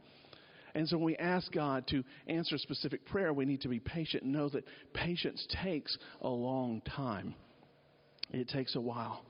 And 0.75 0.89
so 0.89 0.97
when 0.97 1.07
we 1.07 1.17
ask 1.17 1.51
God 1.53 1.87
to 1.89 2.03
answer 2.27 2.57
a 2.57 2.59
specific 2.59 3.05
prayer, 3.07 3.33
we 3.33 3.45
need 3.45 3.63
to 3.63 3.69
be 3.69 3.81
patient 3.81 4.25
and 4.25 4.33
know 4.33 4.49
that 4.51 4.65
patience 4.95 5.47
takes 5.63 5.97
a 6.21 6.29
long 6.29 6.83
time. 6.83 7.35
It 8.31 8.49
takes 8.49 8.77
a 8.77 8.81
while. 8.81 9.23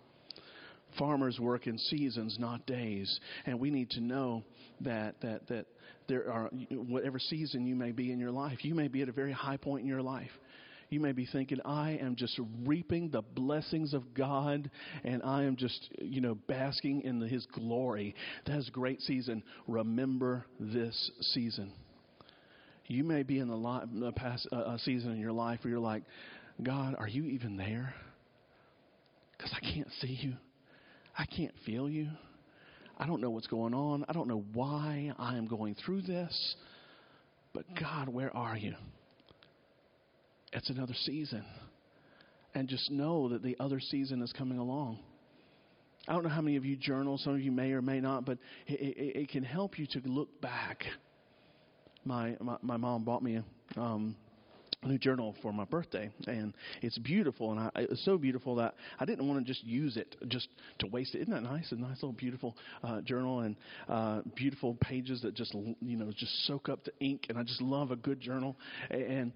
Farmers 0.98 1.38
work 1.38 1.66
in 1.66 1.78
seasons, 1.78 2.36
not 2.38 2.66
days. 2.66 3.20
And 3.46 3.60
we 3.60 3.70
need 3.70 3.90
to 3.90 4.00
know 4.00 4.42
that, 4.80 5.20
that, 5.22 5.46
that 5.48 5.66
there 6.08 6.30
are, 6.30 6.50
whatever 6.70 7.18
season 7.18 7.66
you 7.66 7.76
may 7.76 7.92
be 7.92 8.12
in 8.12 8.18
your 8.18 8.32
life, 8.32 8.64
you 8.64 8.74
may 8.74 8.88
be 8.88 9.02
at 9.02 9.08
a 9.08 9.12
very 9.12 9.32
high 9.32 9.56
point 9.56 9.82
in 9.82 9.88
your 9.88 10.02
life. 10.02 10.30
You 10.90 10.98
may 10.98 11.12
be 11.12 11.24
thinking, 11.24 11.60
I 11.64 11.92
am 12.02 12.16
just 12.16 12.38
reaping 12.64 13.10
the 13.10 13.22
blessings 13.22 13.94
of 13.94 14.12
God 14.12 14.68
and 15.04 15.22
I 15.22 15.44
am 15.44 15.54
just, 15.54 15.88
you 16.00 16.20
know, 16.20 16.34
basking 16.34 17.02
in 17.02 17.20
His 17.20 17.46
glory. 17.46 18.16
That 18.46 18.58
is 18.58 18.68
a 18.68 18.72
great 18.72 19.00
season. 19.00 19.44
Remember 19.68 20.44
this 20.58 21.12
season. 21.20 21.72
You 22.88 23.04
may 23.04 23.22
be 23.22 23.38
in 23.38 23.46
the, 23.46 23.56
li- 23.56 23.86
the 24.00 24.10
past 24.10 24.48
uh, 24.50 24.76
season 24.78 25.12
in 25.12 25.20
your 25.20 25.30
life 25.30 25.60
where 25.62 25.70
you're 25.70 25.78
like, 25.78 26.02
God, 26.60 26.96
are 26.98 27.08
you 27.08 27.24
even 27.24 27.56
there? 27.56 27.94
Because 29.36 29.54
I 29.56 29.60
can't 29.60 29.88
see 30.00 30.18
you. 30.20 30.34
I 31.16 31.24
can't 31.24 31.54
feel 31.64 31.88
you. 31.88 32.08
I 32.98 33.06
don't 33.06 33.20
know 33.20 33.30
what's 33.30 33.46
going 33.46 33.74
on. 33.74 34.04
I 34.08 34.12
don't 34.12 34.26
know 34.26 34.44
why 34.52 35.12
I 35.18 35.36
am 35.36 35.46
going 35.46 35.76
through 35.76 36.02
this. 36.02 36.56
But 37.54 37.64
God, 37.80 38.08
where 38.08 38.36
are 38.36 38.56
you? 38.56 38.74
It's 40.52 40.70
another 40.70 40.94
season. 40.94 41.44
And 42.54 42.68
just 42.68 42.90
know 42.90 43.28
that 43.28 43.42
the 43.42 43.56
other 43.60 43.78
season 43.80 44.22
is 44.22 44.32
coming 44.32 44.58
along. 44.58 44.98
I 46.08 46.12
don't 46.14 46.24
know 46.24 46.30
how 46.30 46.40
many 46.40 46.56
of 46.56 46.64
you 46.64 46.76
journal, 46.76 47.18
some 47.18 47.34
of 47.34 47.40
you 47.40 47.52
may 47.52 47.72
or 47.72 47.82
may 47.82 48.00
not, 48.00 48.24
but 48.24 48.38
it, 48.66 48.80
it, 48.80 49.16
it 49.20 49.28
can 49.28 49.44
help 49.44 49.78
you 49.78 49.86
to 49.92 50.00
look 50.06 50.40
back. 50.40 50.82
My, 52.04 52.36
my, 52.40 52.56
my 52.62 52.76
mom 52.76 53.04
bought 53.04 53.22
me 53.22 53.36
a, 53.36 53.80
um, 53.80 54.16
new 54.86 54.98
journal 54.98 55.34
for 55.42 55.52
my 55.52 55.64
birthday, 55.64 56.10
and 56.26 56.54
it's 56.80 56.96
beautiful, 56.98 57.50
and 57.52 57.60
I, 57.60 57.70
it's 57.74 58.04
so 58.04 58.16
beautiful 58.16 58.54
that 58.56 58.74
I 58.98 59.04
didn't 59.04 59.28
want 59.28 59.44
to 59.44 59.52
just 59.52 59.62
use 59.64 59.96
it 59.96 60.16
just 60.28 60.48
to 60.78 60.86
waste 60.86 61.14
it. 61.14 61.20
Isn't 61.22 61.34
that 61.34 61.42
nice? 61.42 61.70
A 61.72 61.76
nice 61.76 61.96
little 61.96 62.12
beautiful 62.12 62.56
uh, 62.82 63.02
journal 63.02 63.40
and 63.40 63.56
uh, 63.88 64.22
beautiful 64.34 64.76
pages 64.80 65.20
that 65.22 65.34
just 65.34 65.54
you 65.54 65.96
know 65.96 66.10
just 66.16 66.46
soak 66.46 66.68
up 66.68 66.84
the 66.84 66.92
ink, 67.00 67.26
and 67.28 67.36
I 67.36 67.42
just 67.42 67.60
love 67.60 67.90
a 67.90 67.96
good 67.96 68.20
journal. 68.20 68.56
And 68.90 69.32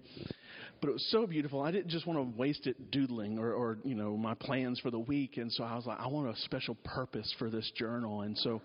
but 0.81 0.89
it 0.89 0.93
was 0.93 1.07
so 1.11 1.27
beautiful. 1.27 1.61
I 1.61 1.71
didn't 1.71 1.89
just 1.89 2.07
want 2.07 2.17
to 2.19 2.37
waste 2.37 2.65
it 2.65 2.89
doodling 2.89 3.37
or, 3.37 3.53
or 3.53 3.77
you 3.83 3.95
know 3.95 4.17
my 4.17 4.33
plans 4.33 4.79
for 4.79 4.89
the 4.89 4.99
week, 4.99 5.37
and 5.37 5.51
so 5.51 5.63
I 5.63 5.75
was 5.75 5.85
like, 5.85 5.99
I 5.99 6.07
want 6.07 6.27
a 6.27 6.39
special 6.41 6.75
purpose 6.83 7.33
for 7.37 7.51
this 7.51 7.71
journal, 7.75 8.21
and 8.21 8.35
so 8.39 8.61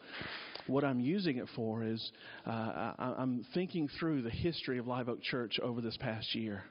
what 0.67 0.85
I'm 0.85 1.01
using 1.01 1.37
it 1.39 1.49
for 1.55 1.85
is 1.85 2.11
uh, 2.47 2.51
I, 2.51 3.15
I'm 3.19 3.45
thinking 3.53 3.89
through 3.99 4.23
the 4.23 4.31
history 4.31 4.79
of 4.79 4.87
Live 4.87 5.09
Oak 5.09 5.23
Church 5.23 5.59
over 5.63 5.81
this 5.81 5.97
past 5.99 6.35
year 6.35 6.65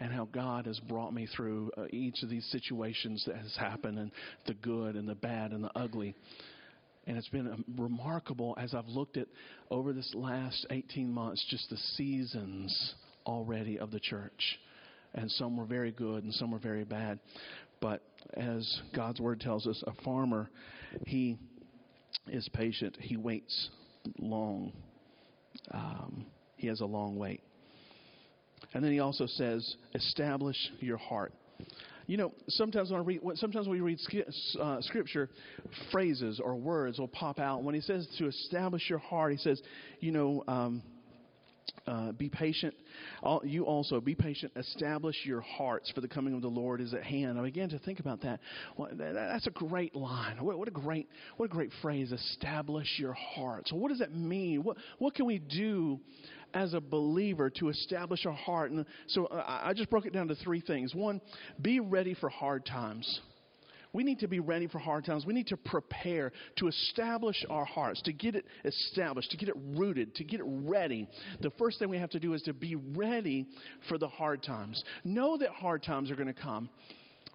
and 0.00 0.12
how 0.12 0.26
God 0.26 0.66
has 0.66 0.78
brought 0.80 1.12
me 1.12 1.26
through 1.34 1.70
uh, 1.76 1.84
each 1.90 2.22
of 2.22 2.30
these 2.30 2.46
situations 2.50 3.24
that 3.26 3.36
has 3.36 3.56
happened 3.56 3.98
and 3.98 4.10
the 4.46 4.54
good 4.54 4.94
and 4.94 5.08
the 5.08 5.14
bad 5.14 5.52
and 5.52 5.64
the 5.64 5.76
ugly. 5.76 6.14
And 7.06 7.16
it's 7.16 7.28
been 7.28 7.48
um, 7.48 7.64
remarkable 7.76 8.54
as 8.58 8.74
I've 8.74 8.88
looked 8.88 9.16
at 9.16 9.26
over 9.70 9.92
this 9.92 10.10
last 10.14 10.66
18 10.70 11.10
months, 11.10 11.44
just 11.48 11.70
the 11.70 11.78
seasons 11.96 12.94
already 13.26 13.78
of 13.78 13.90
the 13.90 14.00
church. 14.00 14.58
And 15.14 15.30
some 15.32 15.56
were 15.56 15.64
very 15.64 15.90
good 15.90 16.22
and 16.24 16.32
some 16.34 16.50
were 16.50 16.58
very 16.58 16.84
bad. 16.84 17.18
But 17.80 18.02
as 18.34 18.80
God's 18.94 19.20
word 19.20 19.40
tells 19.40 19.66
us, 19.66 19.82
a 19.86 19.92
farmer, 20.04 20.50
he 21.06 21.38
is 22.26 22.48
patient, 22.52 22.96
he 23.00 23.16
waits 23.16 23.70
long. 24.18 24.72
Um, 25.70 26.26
he 26.56 26.66
has 26.66 26.80
a 26.80 26.86
long 26.86 27.16
wait. 27.16 27.40
And 28.74 28.84
then 28.84 28.92
he 28.92 29.00
also 29.00 29.26
says, 29.26 29.76
establish 29.94 30.56
your 30.80 30.98
heart. 30.98 31.32
You 32.06 32.16
know, 32.16 32.32
sometimes 32.48 32.90
when 32.90 33.00
I 33.00 33.04
read, 33.04 33.20
sometimes 33.34 33.68
when 33.68 33.82
we 33.82 33.96
read 33.96 33.98
uh, 34.60 34.80
scripture, 34.80 35.28
phrases 35.92 36.40
or 36.42 36.56
words 36.56 36.98
will 36.98 37.08
pop 37.08 37.38
out. 37.38 37.62
When 37.62 37.74
he 37.74 37.82
says 37.82 38.08
to 38.18 38.26
establish 38.26 38.88
your 38.88 38.98
heart, 38.98 39.32
he 39.32 39.38
says, 39.38 39.60
you 40.00 40.12
know, 40.12 40.42
um, 40.48 40.82
uh, 41.86 42.12
be 42.12 42.28
patient. 42.28 42.74
You 43.44 43.64
also 43.64 44.00
be 44.00 44.14
patient. 44.14 44.52
Establish 44.56 45.16
your 45.24 45.40
hearts, 45.40 45.90
for 45.94 46.00
the 46.00 46.08
coming 46.08 46.34
of 46.34 46.42
the 46.42 46.48
Lord 46.48 46.80
is 46.80 46.94
at 46.94 47.02
hand. 47.02 47.38
I 47.38 47.42
began 47.42 47.68
to 47.70 47.78
think 47.78 48.00
about 48.00 48.22
that. 48.22 48.40
Well, 48.76 48.88
that's 48.94 49.46
a 49.46 49.50
great 49.50 49.94
line. 49.94 50.36
What, 50.42 50.68
a 50.68 50.70
great, 50.70 51.08
what 51.36 51.46
a 51.46 51.52
great 51.52 51.72
phrase. 51.82 52.12
Establish 52.12 52.88
your 52.98 53.14
hearts. 53.14 53.70
So 53.70 53.76
what 53.76 53.88
does 53.88 53.98
that 53.98 54.14
mean? 54.14 54.62
What, 54.62 54.76
what 54.98 55.14
can 55.14 55.26
we 55.26 55.38
do 55.38 56.00
as 56.54 56.74
a 56.74 56.80
believer 56.80 57.50
to 57.50 57.68
establish 57.68 58.26
our 58.26 58.32
heart? 58.32 58.70
And 58.70 58.84
so 59.08 59.26
uh, 59.26 59.44
I 59.46 59.72
just 59.74 59.90
broke 59.90 60.06
it 60.06 60.12
down 60.12 60.28
to 60.28 60.34
three 60.36 60.60
things. 60.60 60.94
One, 60.94 61.20
be 61.60 61.80
ready 61.80 62.14
for 62.14 62.28
hard 62.28 62.64
times. 62.66 63.20
We 63.92 64.04
need 64.04 64.18
to 64.18 64.28
be 64.28 64.40
ready 64.40 64.66
for 64.66 64.78
hard 64.78 65.04
times. 65.04 65.24
We 65.24 65.32
need 65.32 65.46
to 65.48 65.56
prepare 65.56 66.32
to 66.56 66.68
establish 66.68 67.44
our 67.48 67.64
hearts, 67.64 68.02
to 68.02 68.12
get 68.12 68.34
it 68.34 68.44
established, 68.64 69.30
to 69.30 69.36
get 69.36 69.48
it 69.48 69.54
rooted, 69.56 70.14
to 70.16 70.24
get 70.24 70.40
it 70.40 70.46
ready. 70.46 71.08
The 71.40 71.50
first 71.58 71.78
thing 71.78 71.88
we 71.88 71.98
have 71.98 72.10
to 72.10 72.20
do 72.20 72.34
is 72.34 72.42
to 72.42 72.52
be 72.52 72.76
ready 72.76 73.46
for 73.88 73.96
the 73.96 74.08
hard 74.08 74.42
times. 74.42 74.82
Know 75.04 75.38
that 75.38 75.50
hard 75.50 75.82
times 75.82 76.10
are 76.10 76.16
going 76.16 76.32
to 76.32 76.34
come. 76.34 76.68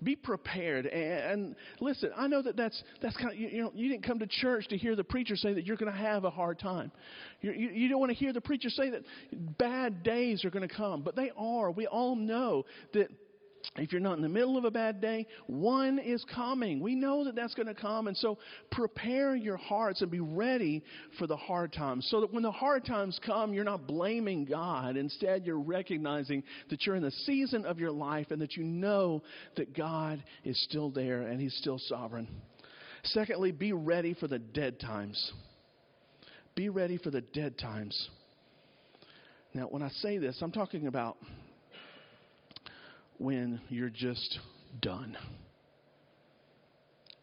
Be 0.02 0.16
prepared 0.16 0.86
and, 0.86 1.56
listen. 1.80 2.12
I 2.16 2.28
know 2.28 2.42
that 2.42 2.58
that's 2.58 2.82
that's 3.02 3.16
kind 3.16 3.32
of 3.32 3.38
you, 3.38 3.48
you, 3.48 3.64
know 3.64 3.72
you 3.76 3.90
didn't 3.90 4.04
come 4.04 4.20
to 4.20 4.28
church 4.28 4.68
to 4.70 4.78
hear 4.78 4.96
the 4.96 5.04
preacher 5.04 5.36
say 5.36 5.54
that 5.54 5.66
you're 5.66 5.78
going 5.78 5.92
to 5.92 5.98
have 5.98 6.24
a 6.24 6.30
hard 6.30 6.60
time. 6.60 6.92
You, 7.42 7.52
you, 7.52 7.70
you 7.70 7.90
don't 7.90 8.00
want 8.00 8.12
to 8.12 8.18
hear 8.18 8.34
the 8.34 8.42
preacher 8.42 8.70
say 8.70 8.90
that 8.90 9.04
bad 9.58 10.04
days 10.04 10.44
are 10.46 10.50
going 10.50 10.68
to 10.68 10.74
come, 10.74 11.02
but 11.02 11.16
they 11.16 11.32
are. 11.38 11.72
We 11.72 11.88
all 11.88 12.16
know 12.16 12.66
that 12.94 13.10
if 13.78 13.92
you're 13.92 14.02
not 14.02 14.18
in 14.18 14.22
the 14.22 14.30
middle 14.30 14.58
of 14.58 14.66
a 14.66 14.72
bad 14.72 15.02
day, 15.02 15.26
one 15.48 15.98
is 15.98 16.24
coming. 16.34 16.80
We 16.80 16.96
know 16.96 17.24
that 17.24 17.36
that's 17.36 17.56
going 17.56 17.68
to 17.68 17.74
come. 17.74 18.08
And 18.08 18.16
so 18.16 18.38
prepare 18.72 19.36
your 19.36 19.58
hearts 19.58 20.02
and 20.02 20.12
be 20.12 20.20
ready 20.20 20.84
for 21.18 21.28
the 21.28 21.38
hard 21.38 21.74
times 21.74 22.08
so 22.10 22.22
that 22.22 22.34
when 22.34 22.44
the 22.44 22.52
hard 22.52 22.86
times 22.86 23.20
come, 23.26 23.54
you're 23.54 23.64
not 23.64 23.88
blaming 23.88 24.46
God. 24.46 24.98
Instead, 24.98 25.46
you're 25.46 25.60
recognizing 25.60 26.44
that 26.70 26.86
you're 26.86 26.96
in 26.96 27.04
the 27.04 27.12
season 27.12 27.66
of 27.66 27.80
your 27.80 27.92
life 27.92 28.32
and 28.32 28.42
that 28.42 28.56
you 28.56 28.64
know 28.64 29.24
that 29.56 29.76
God 29.76 30.24
is 30.44 30.62
still 30.64 30.90
there 30.90 31.24
and 31.24 31.40
He's 31.40 31.56
still 31.56 31.80
sovereign. 31.80 32.28
Secondly, 33.06 33.52
be 33.52 33.74
ready 33.74 34.14
for 34.14 34.28
the 34.28 34.40
dead 34.40 34.80
times. 34.80 35.32
Be 36.56 36.70
ready 36.70 36.98
for 36.98 37.10
the 37.12 37.22
dead 37.22 37.58
times. 37.58 38.10
Now, 39.54 39.64
when 39.64 39.84
I 39.84 39.90
say 39.90 40.18
this, 40.18 40.38
I'm 40.42 40.52
talking 40.52 40.88
about 40.88 41.18
when 43.18 43.60
you're 43.70 43.90
just 43.90 44.40
done. 44.82 45.18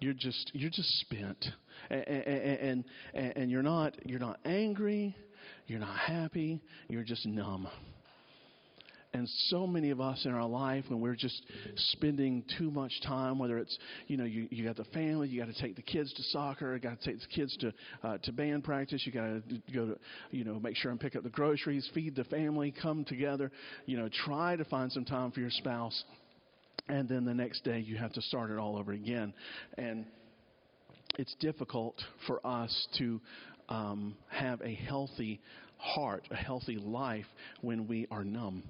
You're 0.00 0.14
just 0.14 0.50
you're 0.54 0.70
just 0.70 1.00
spent, 1.00 1.46
and, 1.90 2.06
and, 2.08 2.84
and, 3.12 3.36
and 3.36 3.50
you're 3.50 3.62
not 3.62 3.94
you're 4.06 4.18
not 4.18 4.40
angry, 4.46 5.14
you're 5.66 5.78
not 5.78 5.98
happy, 5.98 6.62
you're 6.88 7.04
just 7.04 7.26
numb. 7.26 7.68
And 9.12 9.28
so 9.48 9.66
many 9.66 9.90
of 9.90 10.00
us 10.00 10.24
in 10.24 10.30
our 10.30 10.46
life, 10.46 10.84
when 10.86 11.00
we're 11.00 11.16
just 11.16 11.42
spending 11.92 12.44
too 12.58 12.70
much 12.70 12.92
time, 13.04 13.40
whether 13.40 13.58
it's, 13.58 13.76
you 14.06 14.16
know, 14.16 14.24
you, 14.24 14.46
you 14.50 14.64
got 14.64 14.76
the 14.76 14.84
family, 14.92 15.28
you 15.28 15.40
got 15.40 15.52
to 15.52 15.60
take 15.60 15.74
the 15.74 15.82
kids 15.82 16.12
to 16.14 16.22
soccer, 16.24 16.74
you 16.74 16.80
got 16.80 17.00
to 17.00 17.10
take 17.10 17.20
the 17.20 17.26
kids 17.26 17.56
to, 17.56 17.72
uh, 18.04 18.18
to 18.18 18.32
band 18.32 18.62
practice, 18.62 19.02
you 19.04 19.10
got 19.10 19.26
to 19.26 19.42
go 19.74 19.86
to, 19.86 19.98
you 20.30 20.44
know, 20.44 20.60
make 20.60 20.76
sure 20.76 20.92
and 20.92 21.00
pick 21.00 21.16
up 21.16 21.24
the 21.24 21.28
groceries, 21.30 21.90
feed 21.92 22.14
the 22.14 22.22
family, 22.24 22.72
come 22.80 23.04
together, 23.04 23.50
you 23.86 23.96
know, 23.96 24.08
try 24.24 24.54
to 24.54 24.64
find 24.66 24.92
some 24.92 25.04
time 25.04 25.32
for 25.32 25.40
your 25.40 25.50
spouse. 25.50 26.04
And 26.88 27.08
then 27.08 27.24
the 27.24 27.34
next 27.34 27.64
day 27.64 27.80
you 27.80 27.96
have 27.96 28.12
to 28.12 28.22
start 28.22 28.52
it 28.52 28.58
all 28.58 28.76
over 28.76 28.92
again. 28.92 29.34
And 29.76 30.06
it's 31.18 31.34
difficult 31.40 32.00
for 32.28 32.44
us 32.46 32.88
to 32.98 33.20
um, 33.68 34.16
have 34.28 34.60
a 34.60 34.74
healthy 34.74 35.40
heart, 35.78 36.28
a 36.30 36.36
healthy 36.36 36.76
life 36.76 37.26
when 37.60 37.88
we 37.88 38.06
are 38.12 38.22
numb. 38.22 38.62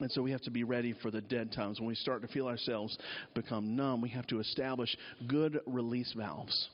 And 0.00 0.10
so 0.10 0.22
we 0.22 0.32
have 0.32 0.42
to 0.42 0.50
be 0.50 0.64
ready 0.64 0.92
for 1.02 1.10
the 1.10 1.20
dead 1.20 1.52
times. 1.52 1.78
When 1.78 1.86
we 1.88 1.94
start 1.94 2.22
to 2.22 2.28
feel 2.28 2.48
ourselves 2.48 2.96
become 3.34 3.76
numb, 3.76 4.00
we 4.00 4.08
have 4.10 4.26
to 4.28 4.40
establish 4.40 4.94
good 5.28 5.60
release 5.66 6.12
valves. 6.16 6.68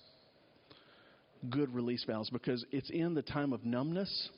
Good 1.50 1.75
release 1.75 2.05
valves 2.05 2.31
because 2.31 2.65
it's 2.71 2.91
in 2.91 3.15
the 3.15 3.23
time 3.23 3.53
of 3.53 3.65
numbness 3.65 4.31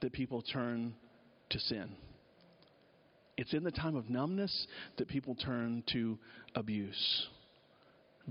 that 0.00 0.12
people 0.12 0.42
turn 0.42 0.94
to 1.50 1.58
sin. 1.58 1.90
It's 3.36 3.54
in 3.54 3.62
the 3.62 3.70
time 3.70 3.94
of 3.94 4.10
numbness 4.10 4.66
that 4.96 5.08
people 5.08 5.34
turn 5.34 5.84
to 5.92 6.18
abuse, 6.54 7.26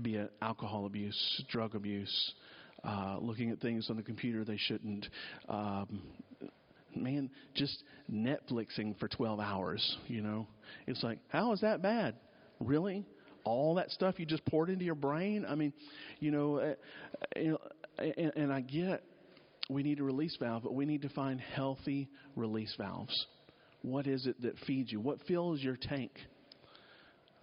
be 0.02 0.16
it 0.16 0.30
alcohol 0.42 0.86
abuse, 0.86 1.44
drug 1.50 1.74
abuse, 1.74 2.34
uh, 2.84 3.16
looking 3.20 3.50
at 3.50 3.58
things 3.58 3.88
on 3.90 3.96
the 3.96 4.02
computer 4.02 4.44
they 4.44 4.58
shouldn't. 4.58 5.06
Um, 5.48 6.02
man, 6.94 7.30
just 7.54 7.82
Netflixing 8.10 8.98
for 8.98 9.08
12 9.08 9.40
hours, 9.40 9.96
you 10.06 10.22
know. 10.22 10.46
It's 10.86 11.02
like, 11.02 11.18
how 11.28 11.52
is 11.52 11.60
that 11.60 11.82
bad? 11.82 12.14
Really? 12.60 13.04
All 13.44 13.76
that 13.76 13.90
stuff 13.90 14.18
you 14.18 14.26
just 14.26 14.44
poured 14.46 14.70
into 14.70 14.84
your 14.84 14.94
brain? 14.94 15.46
I 15.48 15.54
mean, 15.54 15.72
you 16.20 16.30
know, 16.30 16.58
uh, 16.58 16.74
know 17.36 17.58
and, 17.98 18.32
and 18.36 18.52
I 18.52 18.60
get 18.60 19.02
we 19.68 19.82
need 19.82 20.00
a 20.00 20.02
release 20.02 20.36
valve, 20.40 20.62
but 20.62 20.74
we 20.74 20.86
need 20.86 21.02
to 21.02 21.08
find 21.10 21.40
healthy 21.40 22.08
release 22.36 22.74
valves. 22.78 23.14
What 23.82 24.06
is 24.06 24.26
it 24.26 24.40
that 24.42 24.58
feeds 24.66 24.90
you? 24.90 25.00
What 25.00 25.18
fills 25.28 25.60
your 25.60 25.76
tank? 25.76 26.12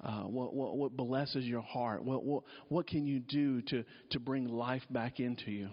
Uh, 0.03 0.23
what, 0.23 0.53
what, 0.53 0.75
what 0.75 0.97
blesses 0.97 1.45
your 1.45 1.61
heart? 1.61 2.03
What, 2.03 2.23
what, 2.23 2.43
what 2.67 2.87
can 2.87 3.05
you 3.05 3.19
do 3.19 3.61
to, 3.61 3.83
to 4.11 4.19
bring 4.19 4.47
life 4.47 4.83
back 4.89 5.19
into 5.19 5.51
you? 5.51 5.69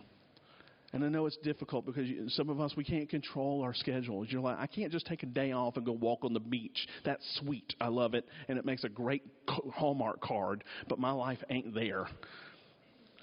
And 0.94 1.02
I 1.04 1.08
know 1.08 1.24
it's 1.24 1.38
difficult 1.38 1.86
because 1.86 2.06
you, 2.06 2.28
some 2.28 2.50
of 2.50 2.60
us, 2.60 2.74
we 2.76 2.84
can't 2.84 3.08
control 3.08 3.62
our 3.62 3.72
schedules. 3.72 4.26
You're 4.30 4.42
like, 4.42 4.58
I 4.58 4.66
can't 4.66 4.92
just 4.92 5.06
take 5.06 5.22
a 5.22 5.26
day 5.26 5.52
off 5.52 5.76
and 5.78 5.86
go 5.86 5.92
walk 5.92 6.22
on 6.22 6.34
the 6.34 6.40
beach. 6.40 6.86
That's 7.04 7.24
sweet. 7.40 7.74
I 7.80 7.88
love 7.88 8.12
it. 8.14 8.26
And 8.48 8.58
it 8.58 8.66
makes 8.66 8.84
a 8.84 8.90
great 8.90 9.22
Hallmark 9.48 10.20
card, 10.20 10.64
but 10.88 10.98
my 10.98 11.12
life 11.12 11.38
ain't 11.48 11.74
there. 11.74 12.08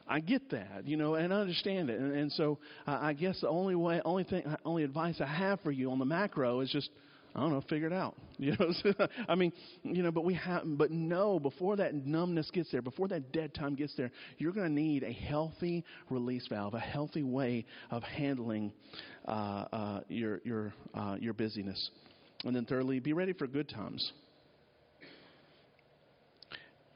I 0.08 0.20
get 0.20 0.50
that, 0.50 0.88
you 0.88 0.98
know, 0.98 1.14
and 1.14 1.32
I 1.32 1.38
understand 1.38 1.92
it. 1.92 2.00
And, 2.00 2.16
and 2.16 2.32
so 2.32 2.58
uh, 2.88 2.98
I 3.00 3.14
guess 3.14 3.40
the 3.42 3.50
only 3.50 3.76
way, 3.76 4.02
only 4.04 4.24
thing, 4.24 4.44
only 4.66 4.84
advice 4.84 5.22
I 5.22 5.28
have 5.28 5.62
for 5.62 5.70
you 5.70 5.92
on 5.92 6.00
the 6.00 6.06
macro 6.06 6.62
is 6.62 6.72
just, 6.72 6.90
I 7.36 7.42
don't 7.42 7.52
know, 7.52 7.62
figure 7.70 7.88
it 7.88 7.94
out. 7.94 8.16
You 8.40 8.56
know, 8.58 9.08
I 9.28 9.36
mean, 9.36 9.52
you 9.84 10.02
know, 10.02 10.12
but 10.12 10.24
we 10.24 10.34
have, 10.36 10.62
but 10.66 10.92
no, 10.92 11.42
before 11.42 11.76
that 11.76 11.94
numbness 11.94 12.50
gets 12.52 12.72
there, 12.72 12.82
before 12.82 13.10
that 13.10 13.34
dead 13.34 13.54
time 13.54 13.76
gets 13.76 13.94
there, 13.98 14.12
you're 14.38 14.54
going 14.54 14.68
to 14.68 14.74
need 14.74 15.04
a 15.04 15.12
healthy 15.12 15.84
release 16.10 16.48
valve, 16.48 16.74
a 16.74 16.80
healthy 16.80 17.22
way 17.22 17.66
of 17.92 18.02
handling 18.02 18.72
uh, 19.28 19.32
uh, 19.74 20.00
your 20.08 20.40
your 20.46 20.74
uh, 20.94 21.18
your 21.20 21.34
busyness. 21.34 21.90
And 22.46 22.56
then 22.56 22.64
thirdly, 22.64 23.02
be 23.02 23.12
ready 23.12 23.34
for 23.34 23.46
good 23.46 23.68
times. 23.68 24.10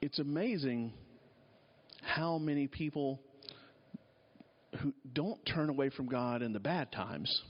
It's 0.02 0.20
amazing 0.20 0.94
how 2.02 2.38
many 2.38 2.68
people 2.68 3.20
who 4.82 4.94
don't 5.12 5.46
turn 5.46 5.70
away 5.70 5.90
from 5.90 6.08
God 6.08 6.42
in 6.42 6.54
the 6.54 6.60
bad 6.60 6.92
times. 6.92 7.44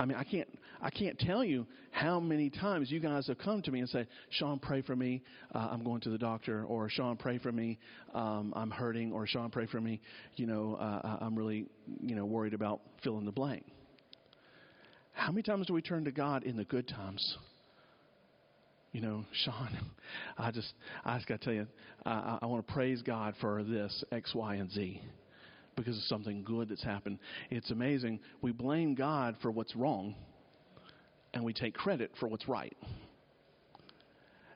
I 0.00 0.06
mean, 0.06 0.16
I 0.16 0.24
can't, 0.24 0.48
I 0.80 0.88
can't 0.88 1.18
tell 1.18 1.44
you 1.44 1.66
how 1.90 2.20
many 2.20 2.48
times 2.48 2.90
you 2.90 3.00
guys 3.00 3.26
have 3.26 3.36
come 3.36 3.60
to 3.60 3.70
me 3.70 3.80
and 3.80 3.88
say, 3.88 4.06
Sean, 4.30 4.58
pray 4.58 4.80
for 4.80 4.96
me. 4.96 5.22
Uh, 5.54 5.68
I'm 5.70 5.84
going 5.84 6.00
to 6.00 6.08
the 6.08 6.16
doctor. 6.16 6.64
Or, 6.64 6.88
Sean, 6.88 7.18
pray 7.18 7.36
for 7.36 7.52
me. 7.52 7.78
Um, 8.14 8.54
I'm 8.56 8.70
hurting. 8.70 9.12
Or, 9.12 9.26
Sean, 9.26 9.50
pray 9.50 9.66
for 9.66 9.78
me. 9.78 10.00
You 10.36 10.46
know, 10.46 10.76
uh, 10.76 11.18
I'm 11.20 11.36
really, 11.36 11.66
you 12.00 12.14
know, 12.14 12.24
worried 12.24 12.54
about 12.54 12.80
fill 13.04 13.18
in 13.18 13.26
the 13.26 13.30
blank. 13.30 13.66
How 15.12 15.32
many 15.32 15.42
times 15.42 15.66
do 15.66 15.74
we 15.74 15.82
turn 15.82 16.06
to 16.06 16.12
God 16.12 16.44
in 16.44 16.56
the 16.56 16.64
good 16.64 16.88
times? 16.88 17.36
you 18.92 19.02
know, 19.02 19.24
Sean, 19.44 19.68
I 20.38 20.50
just, 20.50 20.72
I 21.04 21.16
just 21.18 21.28
got 21.28 21.40
to 21.40 21.44
tell 21.44 21.54
you, 21.54 21.66
I, 22.06 22.38
I 22.40 22.46
want 22.46 22.66
to 22.66 22.72
praise 22.72 23.02
God 23.02 23.34
for 23.38 23.62
this 23.62 24.02
X, 24.10 24.34
Y, 24.34 24.54
and 24.54 24.70
Z 24.72 25.02
because 25.76 25.96
of 25.96 26.02
something 26.04 26.42
good 26.42 26.68
that's 26.68 26.84
happened. 26.84 27.18
It's 27.50 27.70
amazing. 27.70 28.20
We 28.42 28.52
blame 28.52 28.94
God 28.94 29.36
for 29.42 29.50
what's 29.50 29.74
wrong, 29.74 30.14
and 31.34 31.44
we 31.44 31.52
take 31.52 31.74
credit 31.74 32.10
for 32.18 32.28
what's 32.28 32.48
right. 32.48 32.76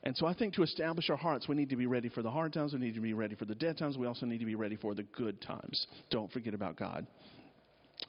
And 0.04 0.14
so 0.16 0.26
I 0.26 0.35
think 0.35 0.54
to 0.54 0.62
establish 0.62 1.09
our 1.09 1.16
hearts, 1.16 1.49
we 1.49 1.56
need 1.56 1.71
to 1.71 1.76
be 1.76 1.87
ready 1.87 2.11
for 2.11 2.21
the 2.23 2.30
hard 2.30 2.52
times. 2.52 2.75
We 2.75 2.78
need 2.78 2.94
to 2.94 3.00
be 3.00 3.14
ready 3.14 3.35
for 3.37 3.47
the 3.47 3.54
dead 3.54 3.78
times. 3.78 3.97
We 3.97 4.06
also 4.06 4.26
need 4.26 4.40
to 4.40 4.44
be 4.44 4.54
ready 4.54 4.76
for 4.76 4.94
the 4.94 5.02
good 5.02 5.40
times. 5.40 5.87
Don't 6.11 6.30
forget 6.30 6.52
about 6.52 6.76
God. 6.76 7.06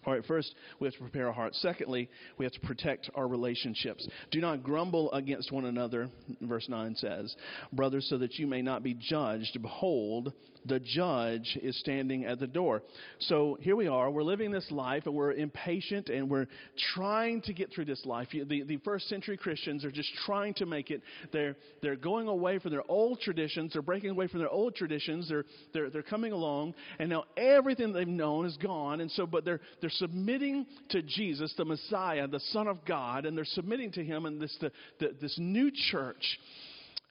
All 0.05 0.13
right, 0.13 0.25
first, 0.25 0.53
we 0.79 0.87
have 0.87 0.93
to 0.95 0.99
prepare 0.99 1.27
our 1.27 1.33
hearts. 1.33 1.61
Secondly, 1.61 2.09
we 2.37 2.43
have 2.43 2.51
to 2.51 2.59
protect 2.59 3.09
our 3.15 3.27
relationships. 3.27 4.05
Do 4.29 4.41
not 4.41 4.61
grumble 4.61 5.11
against 5.13 5.51
one 5.51 5.65
another, 5.65 6.09
verse 6.41 6.67
9 6.67 6.95
says, 6.95 7.33
brothers, 7.71 8.07
so 8.09 8.17
that 8.17 8.33
you 8.35 8.45
may 8.45 8.61
not 8.61 8.83
be 8.83 8.93
judged. 8.93 9.57
Behold, 9.61 10.33
the 10.65 10.79
judge 10.79 11.57
is 11.61 11.77
standing 11.79 12.25
at 12.25 12.39
the 12.39 12.47
door. 12.47 12.83
So 13.19 13.57
here 13.61 13.75
we 13.75 13.87
are. 13.87 14.09
We're 14.09 14.23
living 14.23 14.51
this 14.51 14.69
life 14.71 15.05
and 15.05 15.15
we're 15.15 15.33
impatient 15.33 16.09
and 16.09 16.29
we're 16.29 16.47
trying 16.93 17.41
to 17.43 17.53
get 17.53 17.71
through 17.73 17.85
this 17.85 18.05
life. 18.05 18.29
The, 18.31 18.63
the 18.63 18.77
first 18.77 19.07
century 19.07 19.37
Christians 19.37 19.85
are 19.85 19.91
just 19.91 20.09
trying 20.25 20.53
to 20.55 20.65
make 20.65 20.91
it. 20.91 21.01
They're, 21.31 21.55
they're 21.81 21.95
going 21.95 22.27
away 22.27 22.59
from 22.59 22.71
their 22.71 22.83
old 22.89 23.19
traditions. 23.21 23.73
They're 23.73 23.81
breaking 23.81 24.11
away 24.11 24.27
from 24.27 24.39
their 24.39 24.49
old 24.49 24.75
traditions. 24.75 25.29
They're, 25.29 25.45
they're, 25.73 25.89
they're 25.89 26.03
coming 26.03 26.31
along 26.31 26.73
and 26.99 27.09
now 27.09 27.25
everything 27.37 27.93
they've 27.93 28.07
known 28.07 28.45
is 28.45 28.57
gone. 28.57 29.01
And 29.01 29.11
so, 29.11 29.25
but 29.25 29.45
they're, 29.45 29.61
they're 29.81 29.89
submitting 29.89 30.65
to 30.89 31.01
Jesus, 31.01 31.53
the 31.57 31.65
Messiah, 31.65 32.27
the 32.27 32.39
Son 32.51 32.67
of 32.67 32.85
God, 32.85 33.25
and 33.25 33.37
they're 33.37 33.45
submitting 33.45 33.91
to 33.93 34.03
Him 34.03 34.25
and 34.25 34.41
this, 34.41 34.55
the, 34.59 34.71
the, 34.99 35.15
this 35.21 35.35
new 35.37 35.71
church. 35.91 36.39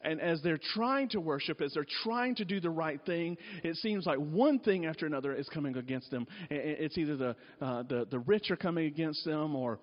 And 0.04 0.20
as 0.20 0.42
they're 0.42 0.60
trying 0.74 1.08
to 1.10 1.20
worship, 1.20 1.60
as 1.60 1.74
they're 1.74 1.86
trying 2.02 2.34
to 2.36 2.44
do 2.44 2.60
the 2.60 2.70
right 2.70 3.00
thing, 3.04 3.36
it 3.62 3.76
seems 3.76 4.06
like 4.06 4.18
one 4.18 4.58
thing 4.58 4.86
after 4.86 5.06
another 5.06 5.34
is 5.34 5.48
coming 5.48 5.76
against 5.76 6.10
them. 6.10 6.26
It's 6.50 6.98
either 6.98 7.16
the, 7.16 7.36
uh, 7.60 7.82
the, 7.84 8.06
the 8.10 8.18
rich 8.20 8.50
are 8.50 8.56
coming 8.56 8.86
against 8.86 9.24
them 9.24 9.56
or 9.56 9.78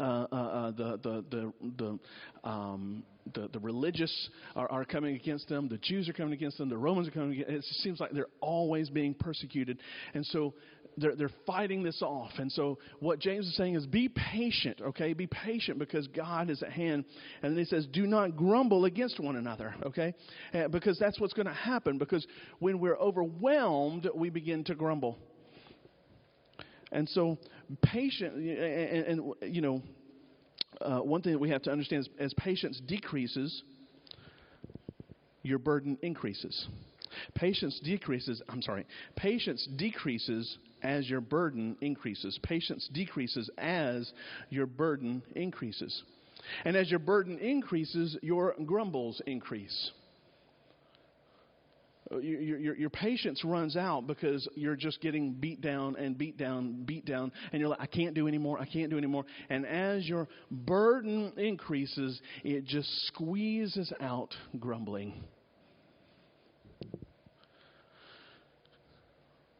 uh, 0.00 0.26
uh, 0.32 0.36
uh, 0.36 0.70
the 0.72 0.98
the 1.02 1.24
the 1.30 1.52
the, 1.78 2.48
um, 2.48 3.04
the, 3.34 3.48
the 3.52 3.60
religious 3.60 4.30
are, 4.56 4.70
are 4.70 4.84
coming 4.84 5.14
against 5.14 5.48
them. 5.48 5.68
The 5.68 5.78
Jews 5.78 6.08
are 6.08 6.12
coming 6.12 6.32
against 6.32 6.58
them. 6.58 6.68
The 6.68 6.76
Romans 6.76 7.06
are 7.06 7.12
coming. 7.12 7.40
Against, 7.40 7.70
it 7.70 7.76
seems 7.76 8.00
like 8.00 8.10
they're 8.10 8.26
always 8.40 8.90
being 8.90 9.14
persecuted, 9.14 9.78
and 10.14 10.26
so 10.26 10.54
they're, 10.96 11.14
they're 11.16 11.30
fighting 11.46 11.82
this 11.82 12.02
off. 12.02 12.30
And 12.38 12.50
so 12.50 12.78
what 13.00 13.18
James 13.18 13.46
is 13.46 13.56
saying 13.56 13.74
is 13.74 13.86
be 13.86 14.08
patient, 14.08 14.80
okay? 14.80 15.12
Be 15.12 15.26
patient 15.26 15.78
because 15.78 16.06
God 16.08 16.50
is 16.50 16.62
at 16.62 16.70
hand. 16.70 17.04
And 17.42 17.52
then 17.52 17.58
he 17.58 17.64
says, 17.64 17.86
do 17.92 18.06
not 18.06 18.36
grumble 18.36 18.84
against 18.84 19.20
one 19.20 19.36
another, 19.36 19.74
okay? 19.84 20.14
Uh, 20.52 20.68
because 20.68 20.98
that's 20.98 21.18
what's 21.20 21.32
going 21.32 21.46
to 21.46 21.52
happen. 21.52 21.98
Because 21.98 22.26
when 22.58 22.78
we're 22.78 22.98
overwhelmed, 22.98 24.08
we 24.14 24.30
begin 24.30 24.64
to 24.64 24.74
grumble. 24.74 25.18
And 26.92 27.08
so 27.08 27.38
patient, 27.82 28.34
and, 28.34 28.48
and, 28.48 29.06
and 29.06 29.54
you 29.54 29.60
know, 29.60 29.82
uh, 30.80 30.98
one 30.98 31.22
thing 31.22 31.32
that 31.32 31.38
we 31.38 31.50
have 31.50 31.62
to 31.62 31.70
understand 31.70 32.02
is 32.02 32.08
as 32.18 32.34
patience 32.34 32.80
decreases, 32.86 33.62
your 35.42 35.58
burden 35.58 35.98
increases. 36.02 36.68
Patience 37.34 37.80
decreases, 37.84 38.42
I'm 38.48 38.62
sorry, 38.62 38.86
patience 39.16 39.68
decreases 39.76 40.58
as 40.84 41.08
your 41.08 41.22
burden 41.22 41.76
increases. 41.80 42.38
Patience 42.42 42.88
decreases 42.92 43.50
as 43.58 44.12
your 44.50 44.66
burden 44.66 45.22
increases. 45.34 46.02
And 46.64 46.76
as 46.76 46.90
your 46.90 47.00
burden 47.00 47.38
increases, 47.38 48.16
your 48.22 48.54
grumbles 48.66 49.20
increase. 49.26 49.90
Uh, 52.12 52.18
your, 52.18 52.58
your, 52.58 52.76
your, 52.76 52.90
patience 52.90 53.42
runs 53.44 53.78
out 53.78 54.06
because 54.06 54.46
you're 54.56 54.76
just 54.76 55.00
getting 55.00 55.32
beat 55.32 55.62
down 55.62 55.96
and 55.96 56.18
beat 56.18 56.36
down, 56.36 56.84
beat 56.84 57.06
down, 57.06 57.32
and 57.50 57.60
you're 57.60 57.70
like, 57.70 57.80
I 57.80 57.86
can't 57.86 58.14
do 58.14 58.28
anymore, 58.28 58.60
I 58.60 58.66
can't 58.66 58.90
do 58.90 58.98
anymore. 58.98 59.24
And 59.48 59.64
as 59.64 60.06
your 60.06 60.28
burden 60.50 61.32
increases, 61.38 62.20
it 62.44 62.66
just 62.66 62.90
squeezes 63.06 63.90
out 64.00 64.34
grumbling. 64.60 65.24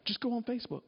Just 0.05 0.21
go 0.21 0.35
on 0.35 0.43
Facebook 0.43 0.83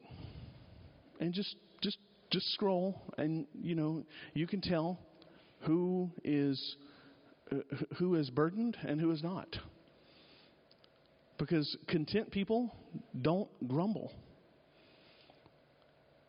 and 1.19 1.33
just 1.33 1.55
just 1.81 1.97
just 2.31 2.45
scroll, 2.53 3.01
and 3.17 3.45
you 3.61 3.75
know 3.75 4.03
you 4.33 4.47
can 4.47 4.61
tell 4.61 4.99
who 5.61 6.09
is 6.23 6.75
uh, 7.51 7.57
who 7.97 8.15
is 8.15 8.29
burdened 8.29 8.77
and 8.85 8.99
who 8.99 9.11
is 9.11 9.23
not. 9.23 9.47
Because 11.37 11.77
content 11.87 12.31
people 12.31 12.75
don't 13.21 13.49
grumble. 13.67 14.11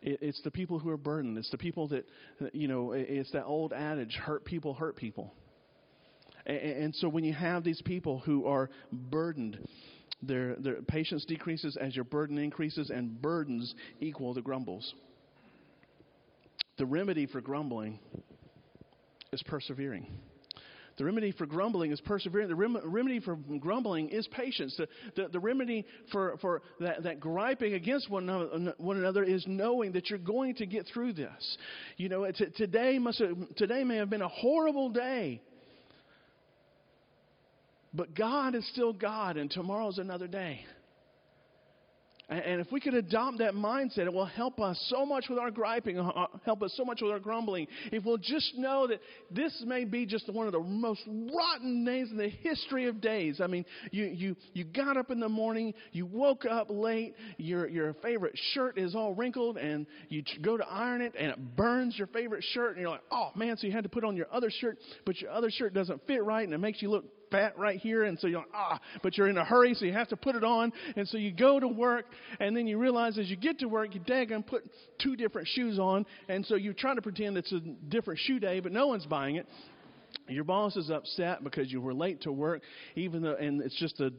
It, 0.03 0.19
it's 0.21 0.41
the 0.43 0.51
people 0.51 0.79
who 0.79 0.91
are 0.91 0.97
burdened. 0.99 1.39
It's 1.39 1.51
the 1.51 1.59
people 1.59 1.89
that, 1.89 2.05
you 2.53 2.69
know, 2.69 2.93
it's 2.93 3.33
that 3.33 3.45
old 3.45 3.73
adage 3.73 4.15
hurt 4.15 4.45
people 4.45 4.75
hurt 4.75 4.97
people. 4.97 5.33
And, 6.47 6.59
and 6.59 6.95
so 6.97 7.09
when 7.09 7.25
you 7.25 7.33
have 7.33 7.65
these 7.65 7.81
people 7.83 8.19
who 8.21 8.47
are 8.47 8.71
burdened, 8.93 9.59
their, 10.23 10.57
their 10.57 10.83
patience 10.83 11.25
decreases 11.25 11.77
as 11.81 11.95
your 11.95 12.05
burden 12.05 12.39
increases, 12.39 12.91
and 12.91 13.21
burdens 13.21 13.75
equal 14.01 14.35
to 14.35 14.43
grumbles. 14.43 14.95
The 16.79 16.87
remedy 16.87 17.27
for 17.27 17.41
grumbling 17.41 17.99
is 19.33 19.43
persevering. 19.45 20.07
The 20.99 21.05
remedy 21.05 21.31
for 21.31 21.47
grumbling 21.47 21.93
is 21.93 22.01
perseverance. 22.01 22.49
The 22.49 22.57
rem- 22.57 22.81
remedy 22.83 23.21
for 23.21 23.37
grumbling 23.37 24.09
is 24.09 24.27
patience. 24.29 24.77
The, 24.77 24.89
the, 25.15 25.29
the 25.29 25.39
remedy 25.39 25.87
for, 26.11 26.37
for 26.41 26.63
that, 26.81 27.05
that 27.05 27.21
griping 27.21 27.75
against 27.75 28.11
one 28.11 28.29
another, 28.29 28.75
one 28.79 28.97
another 28.97 29.23
is 29.23 29.45
knowing 29.47 29.93
that 29.93 30.11
you're 30.11 30.19
going 30.19 30.57
to 30.57 30.67
get 30.67 30.87
through 30.93 31.13
this. 31.13 31.57
You 31.99 32.09
know, 32.09 32.29
t- 32.33 32.47
today, 32.57 32.99
must 32.99 33.21
have, 33.21 33.37
today 33.57 33.85
may 33.85 33.97
have 33.97 34.11
been 34.11 34.23
a 34.23 34.29
horrible 34.29 34.91
day. 34.91 35.41
But 37.99 38.15
God 38.15 38.55
is 38.55 38.65
still 38.69 38.93
God, 38.93 39.37
and 39.37 39.51
tomorrow's 39.51 39.99
another 39.99 40.29
day. 40.29 40.61
And 42.29 42.61
if 42.61 42.71
we 42.71 42.79
could 42.79 42.95
adopt 42.95 43.39
that 43.39 43.55
mindset, 43.55 44.01
it 44.01 44.13
will 44.13 44.25
help 44.25 44.61
us 44.61 44.79
so 44.89 45.05
much 45.05 45.25
with 45.29 45.39
our 45.39 45.51
griping, 45.51 45.99
uh, 45.99 46.07
uh, 46.09 46.27
help 46.45 46.63
us 46.63 46.73
so 46.77 46.85
much 46.85 47.01
with 47.03 47.11
our 47.11 47.19
grumbling. 47.19 47.67
If 47.91 48.05
we'll 48.05 48.19
just 48.19 48.57
know 48.57 48.87
that 48.87 49.01
this 49.33 49.65
may 49.67 49.85
be 49.85 50.07
just 50.07 50.33
one 50.33 50.47
of 50.47 50.53
the 50.53 50.61
most 50.61 51.01
rotten 51.09 51.85
days 51.85 52.11
in 52.13 52.19
the 52.19 52.29
history 52.29 52.87
of 52.87 53.01
days. 53.01 53.41
I 53.41 53.49
mean, 53.49 53.65
you, 53.91 54.05
you, 54.05 54.37
you 54.53 54.65
got 54.65 54.97
up 54.97 55.11
in 55.11 55.19
the 55.19 55.29
morning, 55.29 55.75
you 55.91 56.07
woke 56.07 56.45
up 56.45 56.69
late, 56.69 57.17
your, 57.39 57.67
your 57.67 57.95
favorite 57.95 58.39
shirt 58.53 58.79
is 58.79 58.95
all 58.95 59.13
wrinkled, 59.15 59.57
and 59.57 59.87
you 60.09 60.23
go 60.41 60.57
to 60.57 60.69
iron 60.69 61.01
it, 61.01 61.15
and 61.19 61.33
it 61.33 61.57
burns 61.57 61.99
your 61.99 62.09
favorite 62.09 62.45
shirt, 62.53 62.73
and 62.73 62.81
you're 62.83 62.91
like, 62.91 63.03
oh 63.11 63.31
man, 63.35 63.57
so 63.57 63.67
you 63.67 63.73
had 63.73 63.85
to 63.85 63.91
put 63.91 64.05
on 64.05 64.17
your 64.17 64.29
other 64.31 64.51
shirt, 64.51 64.79
but 65.05 65.21
your 65.21 65.33
other 65.33 65.51
shirt 65.51 65.75
doesn't 65.75 66.07
fit 66.07 66.23
right, 66.23 66.45
and 66.45 66.55
it 66.55 66.59
makes 66.59 66.81
you 66.81 66.91
look 66.91 67.07
fat 67.31 67.59
right 67.59 67.79
here, 67.79 68.05
and 68.05 68.19
so 68.19 68.27
you're 68.27 68.41
like, 68.41 68.49
ah, 68.55 68.81
but 69.03 69.17
you're 69.17 69.29
in 69.29 69.39
a 69.39 69.45
hurry, 69.45 69.75
so 69.75 69.85
you 69.85 69.93
have 69.93 70.09
to 70.09 70.17
put 70.17 70.35
it 70.35 70.45
on, 70.45 70.73
and 70.97 71.07
so 71.09 71.19
you 71.19 71.33
go 71.33 71.59
to 71.61 71.69
work, 71.69 72.07
and 72.41 72.57
then 72.57 72.67
you 72.67 72.79
realize 72.79 73.19
as 73.19 73.29
you 73.29 73.37
get 73.37 73.59
to 73.61 73.67
work, 73.69 73.95
you 73.95 74.01
daggone 74.01 74.47
put 74.47 74.65
two 75.01 75.17
different 75.17 75.49
shoes 75.49 75.79
on, 75.79 76.07
and 76.29 76.45
so 76.47 76.55
you 76.55 76.73
try 76.73 76.95
to 76.95 77.03
pretend 77.03 77.37
it's 77.37 77.53
a 77.53 77.61
different 77.89 78.21
shoe 78.21 78.39
day, 78.39 78.61
but 78.61 78.73
no 78.73 78.87
one's 78.87 79.07
buying 79.07 79.37
it. 79.37 79.47
Your 80.29 80.45
boss 80.45 80.77
is 80.77 80.91
upset 80.91 81.43
because 81.43 81.73
you 81.73 81.81
were 81.81 81.95
late 81.95 82.23
to 82.23 82.33
work, 82.33 82.63
even 82.97 83.23
though, 83.23 83.35
and 83.35 83.63
it's 83.63 83.79
just 83.79 83.97
the, 83.99 84.13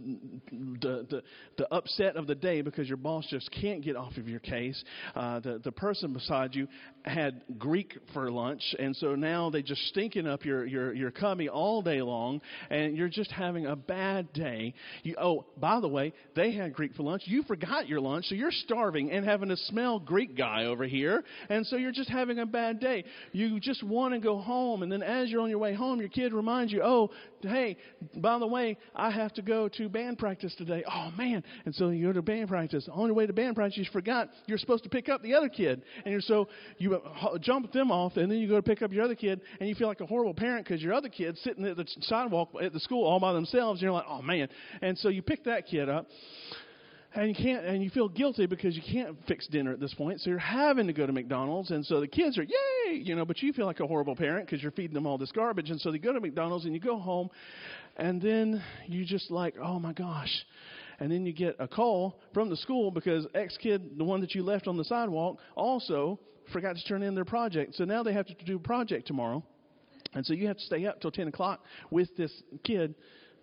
the, 0.51 1.05
the, 1.09 1.23
the 1.57 1.73
upset 1.73 2.15
of 2.15 2.27
the 2.27 2.35
day 2.35 2.61
because 2.61 2.87
your 2.87 2.97
boss 2.97 3.25
just 3.29 3.49
can't 3.51 3.83
get 3.83 3.95
off 3.95 4.17
of 4.17 4.27
your 4.27 4.39
case. 4.39 4.81
Uh, 5.15 5.39
the, 5.39 5.61
the 5.63 5.71
person 5.71 6.13
beside 6.13 6.55
you 6.55 6.67
had 7.03 7.41
Greek 7.57 7.97
for 8.13 8.31
lunch, 8.31 8.63
and 8.79 8.95
so 8.95 9.15
now 9.15 9.49
they 9.49 9.61
just 9.61 9.81
stinking 9.87 10.27
up 10.27 10.45
your, 10.45 10.65
your, 10.65 10.93
your 10.93 11.11
cubby 11.11 11.49
all 11.49 11.81
day 11.81 12.01
long, 12.01 12.41
and 12.69 12.97
you're 12.97 13.09
just 13.09 13.31
having 13.31 13.65
a 13.65 13.75
bad 13.75 14.31
day. 14.33 14.73
You, 15.03 15.15
oh, 15.21 15.45
by 15.57 15.79
the 15.79 15.87
way, 15.87 16.13
they 16.35 16.51
had 16.51 16.73
Greek 16.73 16.95
for 16.95 17.03
lunch. 17.03 17.23
You 17.25 17.43
forgot 17.43 17.87
your 17.87 17.99
lunch, 17.99 18.25
so 18.25 18.35
you're 18.35 18.51
starving 18.51 19.11
and 19.11 19.25
having 19.25 19.49
to 19.49 19.57
smell 19.57 19.99
Greek 19.99 20.35
guy 20.35 20.65
over 20.65 20.85
here, 20.85 21.23
and 21.49 21.65
so 21.67 21.75
you're 21.75 21.91
just 21.91 22.09
having 22.09 22.39
a 22.39 22.45
bad 22.45 22.79
day. 22.79 23.03
You 23.31 23.59
just 23.59 23.83
want 23.83 24.13
to 24.13 24.19
go 24.19 24.39
home, 24.39 24.83
and 24.83 24.91
then 24.91 25.03
as 25.03 25.29
you're 25.29 25.41
on 25.41 25.49
your 25.49 25.59
way 25.59 25.73
home, 25.73 25.98
your 25.99 26.09
kid 26.09 26.33
reminds 26.33 26.71
you, 26.71 26.81
oh, 26.83 27.11
hey, 27.41 27.77
by 28.15 28.37
the 28.39 28.47
way, 28.47 28.77
I 28.95 29.11
have 29.11 29.33
to 29.33 29.41
go 29.41 29.69
to 29.69 29.89
band 29.89 30.17
practice 30.17 30.53
today. 30.57 30.83
Oh, 30.89 31.11
man. 31.17 31.43
And 31.65 31.73
so 31.75 31.89
you 31.89 32.07
go 32.07 32.13
to 32.13 32.21
band 32.21 32.49
practice. 32.49 32.87
On 32.91 33.07
your 33.07 33.15
way 33.15 33.25
to 33.25 33.33
band 33.33 33.55
practice, 33.55 33.77
you 33.77 33.85
forgot 33.91 34.29
you're 34.47 34.57
supposed 34.57 34.83
to 34.83 34.89
pick 34.89 35.09
up 35.09 35.21
the 35.21 35.33
other 35.33 35.49
kid. 35.49 35.81
And 36.03 36.11
you're, 36.11 36.21
so 36.21 36.49
you 36.77 37.01
jump 37.41 37.71
them 37.71 37.91
off, 37.91 38.17
and 38.17 38.31
then 38.31 38.39
you 38.39 38.47
go 38.47 38.55
to 38.57 38.63
pick 38.63 38.81
up 38.81 38.91
your 38.91 39.03
other 39.03 39.15
kid, 39.15 39.41
and 39.59 39.67
you 39.67 39.75
feel 39.75 39.87
like 39.87 40.01
a 40.01 40.05
horrible 40.05 40.33
parent 40.33 40.65
because 40.65 40.81
your 40.81 40.93
other 40.93 41.09
kid's 41.09 41.41
sitting 41.41 41.65
at 41.65 41.77
the 41.77 41.85
sidewalk 42.01 42.49
at 42.61 42.73
the 42.73 42.79
school 42.79 43.05
all 43.05 43.19
by 43.19 43.33
themselves. 43.33 43.79
And 43.79 43.83
you're 43.83 43.93
like, 43.93 44.05
oh, 44.07 44.21
man. 44.21 44.49
And 44.81 44.97
so 44.97 45.09
you 45.09 45.21
pick 45.21 45.45
that 45.45 45.67
kid 45.67 45.89
up 45.89 46.07
and 47.13 47.27
you 47.27 47.35
can't 47.35 47.65
and 47.65 47.83
you 47.83 47.89
feel 47.89 48.07
guilty 48.07 48.45
because 48.45 48.75
you 48.75 48.83
can't 48.83 49.17
fix 49.27 49.47
dinner 49.47 49.71
at 49.71 49.79
this 49.79 49.93
point. 49.93 50.21
So 50.21 50.29
you're 50.29 50.39
having 50.39 50.87
to 50.87 50.93
go 50.93 51.07
to 51.07 51.11
mcdonald's. 51.11 51.71
And 51.71 51.85
so 51.85 51.99
the 51.99 52.07
kids 52.07 52.37
are 52.37 52.43
yay! 52.43 52.93
You 52.93 53.15
know 53.15 53.25
but 53.25 53.41
you 53.41 53.51
feel 53.53 53.65
like 53.65 53.79
a 53.79 53.87
horrible 53.87 54.15
parent 54.15 54.45
because 54.45 54.61
you're 54.61 54.71
feeding 54.71 54.93
them 54.93 55.07
all 55.07 55.17
this 55.17 55.31
garbage. 55.31 55.69
And 55.69 55.81
so 55.81 55.91
they 55.91 55.97
go 55.97 56.13
to 56.13 56.19
mcdonald's 56.19 56.65
and 56.65 56.73
you 56.73 56.79
go 56.79 56.99
home. 56.99 57.29
And 57.97 58.21
then 58.21 58.63
you 58.85 59.05
just 59.05 59.31
like 59.31 59.55
oh 59.61 59.79
my 59.79 59.93
gosh. 59.93 60.45
And 60.99 61.11
then 61.11 61.25
you 61.25 61.33
get 61.33 61.55
a 61.59 61.67
call 61.67 62.19
from 62.33 62.49
the 62.49 62.57
school 62.57 62.91
because 62.91 63.25
ex 63.33 63.57
kid 63.57 63.97
the 63.97 64.03
one 64.03 64.21
that 64.21 64.35
you 64.35 64.43
left 64.43 64.67
on 64.67 64.77
the 64.77 64.83
sidewalk 64.83 65.39
also 65.55 66.19
forgot 66.53 66.75
to 66.75 66.83
turn 66.83 67.01
in 67.01 67.15
their 67.15 67.25
project. 67.25 67.75
So 67.75 67.85
now 67.85 68.03
they 68.03 68.13
have 68.13 68.27
to 68.27 68.33
do 68.45 68.57
a 68.57 68.59
project 68.59 69.07
tomorrow. 69.07 69.43
And 70.13 70.25
so 70.25 70.33
you 70.33 70.47
have 70.47 70.57
to 70.57 70.63
stay 70.63 70.85
up 70.85 71.01
till 71.01 71.11
10 71.11 71.27
o'clock 71.27 71.63
with 71.91 72.15
this 72.17 72.31
kid 72.63 72.95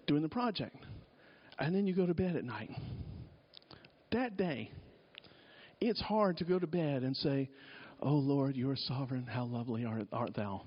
doing 0.06 0.22
the 0.22 0.28
project. 0.28 0.76
And 1.58 1.74
then 1.74 1.86
you 1.86 1.94
go 1.94 2.06
to 2.06 2.14
bed 2.14 2.36
at 2.36 2.44
night 2.44 2.70
that 4.16 4.36
day, 4.36 4.70
it's 5.80 6.00
hard 6.00 6.38
to 6.38 6.44
go 6.44 6.58
to 6.58 6.66
bed 6.66 7.02
and 7.02 7.16
say, 7.16 7.50
Oh 8.00 8.14
Lord, 8.14 8.56
you 8.56 8.70
are 8.70 8.76
sovereign. 8.76 9.26
How 9.26 9.44
lovely 9.44 9.84
art, 9.84 10.08
art 10.12 10.34
thou. 10.34 10.62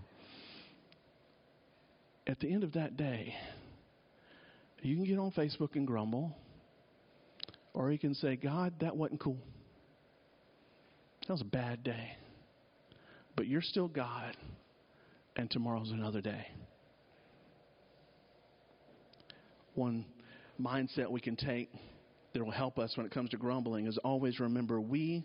At 2.28 2.40
the 2.40 2.52
end 2.52 2.64
of 2.64 2.74
that 2.74 2.96
day, 2.96 3.34
you 4.82 4.96
can 4.96 5.06
get 5.06 5.18
on 5.18 5.32
Facebook 5.32 5.76
and 5.76 5.86
grumble, 5.86 6.36
or 7.74 7.92
you 7.92 8.00
can 8.00 8.14
say, 8.14 8.36
God, 8.36 8.74
that 8.82 8.96
wasn't 8.96 9.20
cool. 9.20 9.38
That 11.28 11.34
was 11.34 11.42
a 11.42 11.46
bad 11.46 11.84
day. 11.84 12.12
But 13.36 13.48
you're 13.48 13.62
still 13.62 13.88
God, 13.88 14.38
and 15.36 15.50
tomorrow's 15.50 15.92
another 15.92 16.22
day. 16.22 16.46
One 19.74 20.06
mindset 20.62 21.10
we 21.10 21.22
can 21.22 21.36
take 21.36 21.70
that 22.34 22.44
will 22.44 22.52
help 22.52 22.78
us 22.78 22.96
when 22.96 23.06
it 23.06 23.12
comes 23.12 23.32
to 23.32 23.38
grumbling 23.38 23.88
is 23.88 23.98
always 24.00 24.40
remember 24.40 24.80
we 24.80 25.24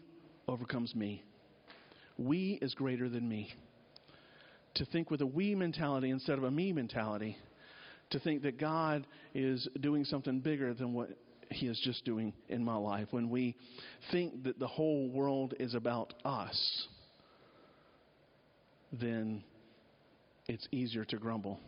overcomes 0.49 0.95
me. 0.95 1.23
We 2.17 2.59
is 2.63 2.75
greater 2.75 3.09
than 3.09 3.29
me. 3.29 3.53
To 4.77 4.85
think 4.87 5.11
with 5.11 5.21
a 5.21 5.27
we 5.27 5.55
mentality 5.55 6.11
instead 6.11 6.39
of 6.39 6.45
a 6.45 6.51
me 6.51 6.73
mentality. 6.73 7.37
To 8.11 8.19
think 8.19 8.43
that 8.43 8.59
God 8.59 9.07
is 9.35 9.69
doing 9.81 10.05
something 10.05 10.41
bigger 10.41 10.75
than 10.75 10.93
what 10.93 11.11
He 11.51 11.67
is 11.67 11.81
just 11.85 12.05
doing 12.05 12.33
in 12.49 12.65
my 12.65 12.77
life. 12.77 13.09
When 13.11 13.31
we 13.31 13.57
think 14.11 14.45
that 14.45 14.59
the 14.59 14.67
whole 14.67 15.09
world 15.09 15.55
is 15.59 15.75
about 15.75 16.15
us, 16.25 16.87
then 18.93 19.43
it's 20.47 20.67
easier 20.71 21.05
to 21.07 21.17
grumble 21.17 21.59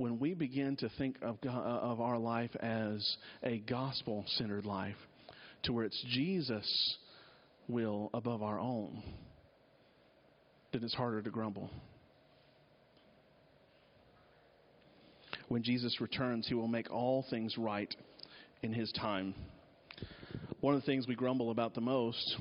when 0.00 0.18
we 0.18 0.32
begin 0.32 0.76
to 0.76 0.88
think 0.96 1.16
of, 1.20 1.36
of 1.44 2.00
our 2.00 2.16
life 2.16 2.56
as 2.60 3.18
a 3.42 3.58
gospel 3.58 4.24
centered 4.28 4.64
life, 4.64 4.96
to 5.62 5.74
where 5.74 5.84
it's 5.84 6.02
Jesus' 6.08 6.96
will 7.68 8.08
above 8.14 8.42
our 8.42 8.58
own, 8.58 9.02
then 10.72 10.82
it's 10.82 10.94
harder 10.94 11.20
to 11.20 11.28
grumble. 11.28 11.68
When 15.48 15.62
Jesus 15.62 16.00
returns, 16.00 16.48
he 16.48 16.54
will 16.54 16.66
make 16.66 16.90
all 16.90 17.26
things 17.28 17.58
right 17.58 17.94
in 18.62 18.72
his 18.72 18.90
time. 18.92 19.34
One 20.62 20.74
of 20.74 20.80
the 20.80 20.86
things 20.86 21.06
we 21.06 21.14
grumble 21.14 21.50
about 21.50 21.74
the 21.74 21.82
most 21.82 22.36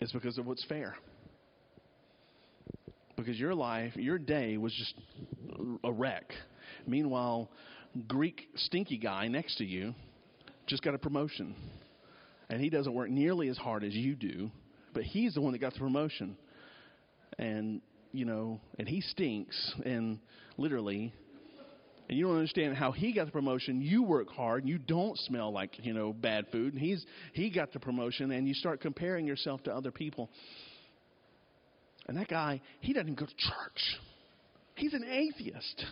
is 0.00 0.10
because 0.10 0.36
of 0.36 0.46
what's 0.46 0.64
fair. 0.64 0.96
Because 3.14 3.38
your 3.38 3.54
life, 3.54 3.94
your 3.94 4.18
day 4.18 4.56
was 4.56 4.74
just 4.74 4.94
a 5.84 5.92
wreck 5.92 6.32
Meanwhile, 6.86 7.50
Greek 8.08 8.48
stinky 8.56 8.98
guy 8.98 9.28
next 9.28 9.56
to 9.58 9.64
you 9.64 9.94
just 10.66 10.82
got 10.82 10.94
a 10.94 10.98
promotion. 10.98 11.54
And 12.50 12.60
he 12.60 12.70
doesn't 12.70 12.92
work 12.92 13.10
nearly 13.10 13.48
as 13.48 13.56
hard 13.56 13.84
as 13.84 13.94
you 13.94 14.14
do, 14.14 14.50
but 14.92 15.02
he's 15.02 15.34
the 15.34 15.40
one 15.40 15.52
that 15.52 15.58
got 15.58 15.72
the 15.72 15.80
promotion. 15.80 16.36
And, 17.38 17.80
you 18.12 18.24
know, 18.24 18.60
and 18.78 18.88
he 18.88 19.00
stinks, 19.00 19.72
and 19.84 20.18
literally, 20.56 21.12
and 22.08 22.18
you 22.18 22.26
don't 22.26 22.36
understand 22.36 22.76
how 22.76 22.92
he 22.92 23.12
got 23.12 23.26
the 23.26 23.32
promotion. 23.32 23.80
You 23.80 24.02
work 24.02 24.28
hard, 24.30 24.62
and 24.62 24.68
you 24.68 24.78
don't 24.78 25.18
smell 25.20 25.52
like, 25.52 25.84
you 25.84 25.94
know, 25.94 26.12
bad 26.12 26.46
food. 26.52 26.74
And 26.74 26.82
he's 26.82 27.04
he 27.32 27.50
got 27.50 27.72
the 27.72 27.80
promotion 27.80 28.30
and 28.30 28.46
you 28.46 28.54
start 28.54 28.80
comparing 28.80 29.26
yourself 29.26 29.62
to 29.64 29.74
other 29.74 29.90
people. 29.90 30.28
And 32.06 32.18
that 32.18 32.28
guy, 32.28 32.60
he 32.80 32.92
doesn't 32.92 33.14
go 33.14 33.24
to 33.24 33.36
church. 33.36 33.98
He's 34.74 34.92
an 34.92 35.04
atheist. 35.04 35.86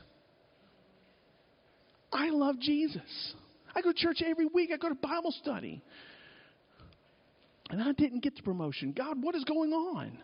I 2.12 2.30
love 2.30 2.58
Jesus. 2.60 3.34
I 3.74 3.80
go 3.80 3.92
to 3.92 3.98
church 3.98 4.22
every 4.24 4.46
week. 4.46 4.70
I 4.72 4.76
go 4.76 4.88
to 4.88 4.94
Bible 4.94 5.32
study. 5.42 5.82
And 7.70 7.82
I 7.82 7.92
didn't 7.92 8.20
get 8.20 8.36
the 8.36 8.42
promotion. 8.42 8.92
God, 8.92 9.22
what 9.22 9.34
is 9.34 9.44
going 9.44 9.72
on? 9.72 10.18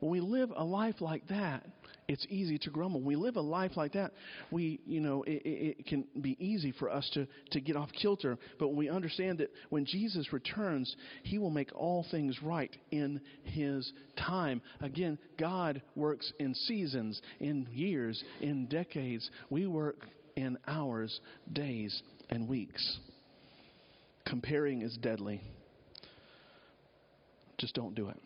When 0.00 0.10
we 0.10 0.20
live 0.20 0.52
a 0.56 0.64
life 0.64 1.00
like 1.00 1.28
that, 1.28 1.64
it's 2.08 2.26
easy 2.28 2.58
to 2.58 2.70
grumble. 2.70 3.00
When 3.00 3.08
we 3.08 3.16
live 3.16 3.36
a 3.36 3.40
life 3.40 3.76
like 3.76 3.92
that, 3.92 4.12
we, 4.50 4.80
you 4.84 5.00
know, 5.00 5.22
it, 5.22 5.42
it, 5.44 5.86
can 5.86 6.04
be 6.20 6.36
easy 6.44 6.72
for 6.72 6.90
us 6.90 7.08
to, 7.14 7.28
to 7.52 7.60
get 7.60 7.76
off 7.76 7.88
kilter. 7.92 8.36
But 8.58 8.70
we 8.70 8.88
understand 8.88 9.38
that 9.38 9.50
when 9.70 9.84
Jesus 9.84 10.32
returns, 10.32 10.96
He 11.22 11.38
will 11.38 11.50
make 11.50 11.70
all 11.74 12.04
things 12.10 12.42
right 12.42 12.74
in 12.90 13.20
His 13.44 13.92
time. 14.18 14.60
Again, 14.80 15.18
God 15.38 15.82
works 15.94 16.32
in 16.40 16.54
seasons, 16.54 17.20
in 17.38 17.68
years, 17.70 18.24
in 18.40 18.66
decades. 18.66 19.30
We 19.50 19.68
work 19.68 20.08
in 20.36 20.58
hours, 20.66 21.20
days, 21.52 22.02
and 22.30 22.48
weeks. 22.48 22.98
Comparing 24.26 24.82
is 24.82 24.96
deadly. 24.96 25.40
Just 27.58 27.74
don't 27.74 27.94
do 27.94 28.08
it. 28.08 28.18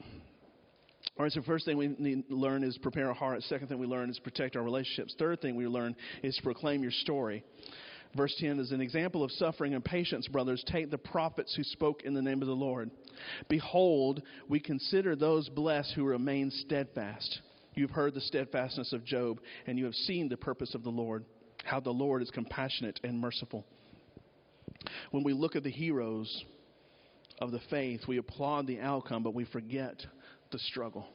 All 1.19 1.23
right, 1.23 1.33
so 1.33 1.41
first 1.43 1.65
thing 1.65 1.79
we 1.79 1.89
need 1.99 2.29
to 2.29 2.35
learn 2.35 2.63
is 2.63 2.77
prepare 2.79 3.09
our 3.09 3.15
hearts. 3.15 3.49
Second 3.49 3.69
thing 3.69 3.79
we 3.79 3.87
learn 3.87 4.11
is 4.11 4.19
protect 4.19 4.55
our 4.55 4.63
relationships. 4.63 5.15
Third 5.19 5.41
thing 5.41 5.57
we 5.57 5.67
learn 5.67 5.97
is 6.23 6.37
to 6.37 6.43
proclaim 6.43 6.83
your 6.83 6.93
story. 6.93 7.43
Verse 8.15 8.35
10 8.39 8.59
is 8.59 8.71
an 8.71 8.81
example 8.81 9.25
of 9.25 9.31
suffering 9.33 9.75
and 9.75 9.85
patience, 9.85 10.29
brothers. 10.29 10.63
Take 10.67 10.91
the 10.91 10.99
prophets 10.99 11.55
who 11.55 11.63
spoke 11.65 12.03
in 12.03 12.15
the 12.15 12.23
name 12.23 12.43
of 12.43 12.49
the 12.49 12.55
Lord. 12.55 12.91
Behold, 13.49 14.23
we 14.49 14.61
consider 14.61 15.17
those 15.17 15.49
blessed 15.49 15.93
who 15.95 16.05
remain 16.05 16.51
steadfast. 16.51 17.41
You've 17.75 17.91
heard 17.91 18.15
the 18.15 18.21
steadfastness 18.21 18.93
of 18.93 19.05
Job, 19.05 19.41
and 19.67 19.79
you 19.79 19.85
have 19.85 19.95
seen 19.95 20.29
the 20.29 20.37
purpose 20.37 20.75
of 20.75 20.83
the 20.83 20.91
Lord, 20.91 21.25
how 21.67 21.81
the 21.81 21.91
Lord 21.91 22.23
is 22.23 22.31
compassionate 22.31 23.01
and 23.03 23.21
merciful. 23.21 23.67
When 25.11 25.25
we 25.25 25.33
look 25.33 25.57
at 25.57 25.65
the 25.65 25.71
heroes 25.71 26.45
of 27.41 27.51
the 27.51 27.61
faith, 27.71 28.03
we 28.07 28.19
applaud 28.19 28.67
the 28.67 28.81
outcome, 28.81 29.23
but 29.23 29.35
we 29.35 29.45
forget 29.47 29.97
the 30.53 30.59
struggle. 30.61 31.07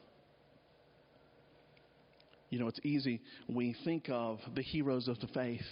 You 2.50 2.58
know, 2.58 2.68
it's 2.68 2.80
easy 2.84 3.22
we 3.48 3.74
think 3.84 4.10
of 4.10 4.38
the 4.54 4.62
heroes 4.62 5.08
of 5.08 5.18
the 5.20 5.26
faith. 5.28 5.64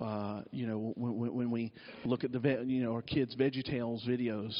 Uh, 0.00 0.42
you 0.52 0.66
know, 0.66 0.92
when, 0.96 1.34
when, 1.34 1.50
we 1.50 1.72
look 2.04 2.22
at 2.22 2.32
the 2.32 2.64
you 2.64 2.82
know 2.84 2.94
our 2.94 3.02
kids' 3.02 3.34
Veggie 3.34 3.64
Tales 3.64 4.02
videos, 4.08 4.54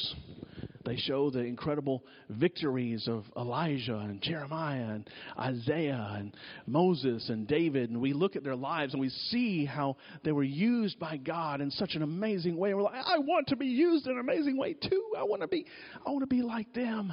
they 0.84 0.96
show 0.96 1.30
the 1.30 1.40
incredible 1.40 2.04
victories 2.30 3.06
of 3.06 3.24
Elijah 3.36 3.98
and 3.98 4.20
Jeremiah 4.22 4.94
and 4.94 5.10
Isaiah 5.38 6.14
and 6.16 6.34
Moses 6.66 7.28
and 7.28 7.46
David, 7.46 7.90
and 7.90 8.00
we 8.00 8.14
look 8.14 8.34
at 8.34 8.44
their 8.44 8.56
lives 8.56 8.94
and 8.94 9.00
we 9.00 9.10
see 9.10 9.66
how 9.66 9.96
they 10.24 10.32
were 10.32 10.42
used 10.42 10.98
by 10.98 11.18
God 11.18 11.60
in 11.60 11.70
such 11.70 11.94
an 11.94 12.02
amazing 12.02 12.56
way. 12.56 12.70
And 12.70 12.78
we're 12.78 12.84
like, 12.84 13.04
I 13.04 13.18
want 13.18 13.48
to 13.48 13.56
be 13.56 13.66
used 13.66 14.06
in 14.06 14.12
an 14.12 14.20
amazing 14.20 14.56
way 14.56 14.72
too. 14.72 15.04
I 15.18 15.24
want 15.24 15.42
to 15.42 15.48
be, 15.48 15.66
I 16.06 16.10
want 16.10 16.22
to 16.22 16.34
be 16.34 16.42
like 16.42 16.72
them. 16.72 17.12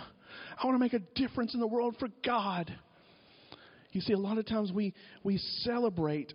I 0.61 0.65
want 0.65 0.75
to 0.75 0.79
make 0.79 0.93
a 0.93 0.99
difference 1.19 1.53
in 1.53 1.59
the 1.59 1.67
world 1.67 1.95
for 1.99 2.07
God. 2.23 2.73
You 3.91 4.01
see, 4.01 4.13
a 4.13 4.17
lot 4.17 4.37
of 4.37 4.45
times 4.45 4.71
we, 4.71 4.93
we 5.23 5.39
celebrate 5.61 6.33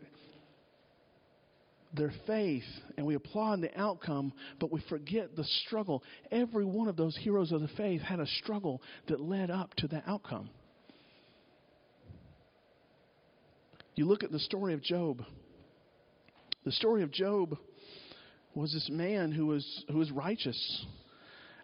their 1.94 2.12
faith 2.26 2.64
and 2.96 3.06
we 3.06 3.14
applaud 3.14 3.60
the 3.60 3.78
outcome, 3.78 4.32
but 4.58 4.72
we 4.72 4.82
forget 4.88 5.36
the 5.36 5.44
struggle. 5.66 6.02
Every 6.30 6.64
one 6.64 6.88
of 6.88 6.96
those 6.96 7.16
heroes 7.16 7.52
of 7.52 7.60
the 7.60 7.68
faith 7.76 8.00
had 8.00 8.20
a 8.20 8.26
struggle 8.26 8.82
that 9.08 9.20
led 9.20 9.50
up 9.50 9.74
to 9.76 9.88
the 9.88 10.02
outcome. 10.06 10.50
You 13.94 14.06
look 14.06 14.24
at 14.24 14.32
the 14.32 14.38
story 14.38 14.74
of 14.74 14.82
Job. 14.82 15.22
The 16.64 16.72
story 16.72 17.02
of 17.02 17.10
Job 17.10 17.56
was 18.54 18.72
this 18.72 18.88
man 18.90 19.32
who 19.32 19.46
was, 19.46 19.84
who 19.90 19.98
was 19.98 20.10
righteous. 20.10 20.86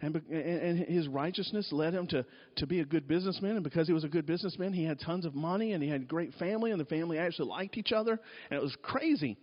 And, 0.00 0.14
and 0.30 0.78
his 0.78 1.08
righteousness 1.08 1.68
led 1.72 1.94
him 1.94 2.06
to, 2.08 2.24
to 2.56 2.66
be 2.66 2.80
a 2.80 2.84
good 2.84 3.08
businessman. 3.08 3.52
And 3.52 3.64
because 3.64 3.86
he 3.86 3.92
was 3.92 4.04
a 4.04 4.08
good 4.08 4.26
businessman, 4.26 4.72
he 4.72 4.84
had 4.84 5.00
tons 5.00 5.24
of 5.24 5.34
money 5.34 5.72
and 5.72 5.82
he 5.82 5.88
had 5.88 6.06
great 6.06 6.34
family, 6.34 6.70
and 6.70 6.80
the 6.80 6.84
family 6.84 7.18
actually 7.18 7.48
liked 7.48 7.76
each 7.76 7.92
other. 7.92 8.20
And 8.50 8.58
it 8.58 8.62
was 8.62 8.76
crazy. 8.82 9.36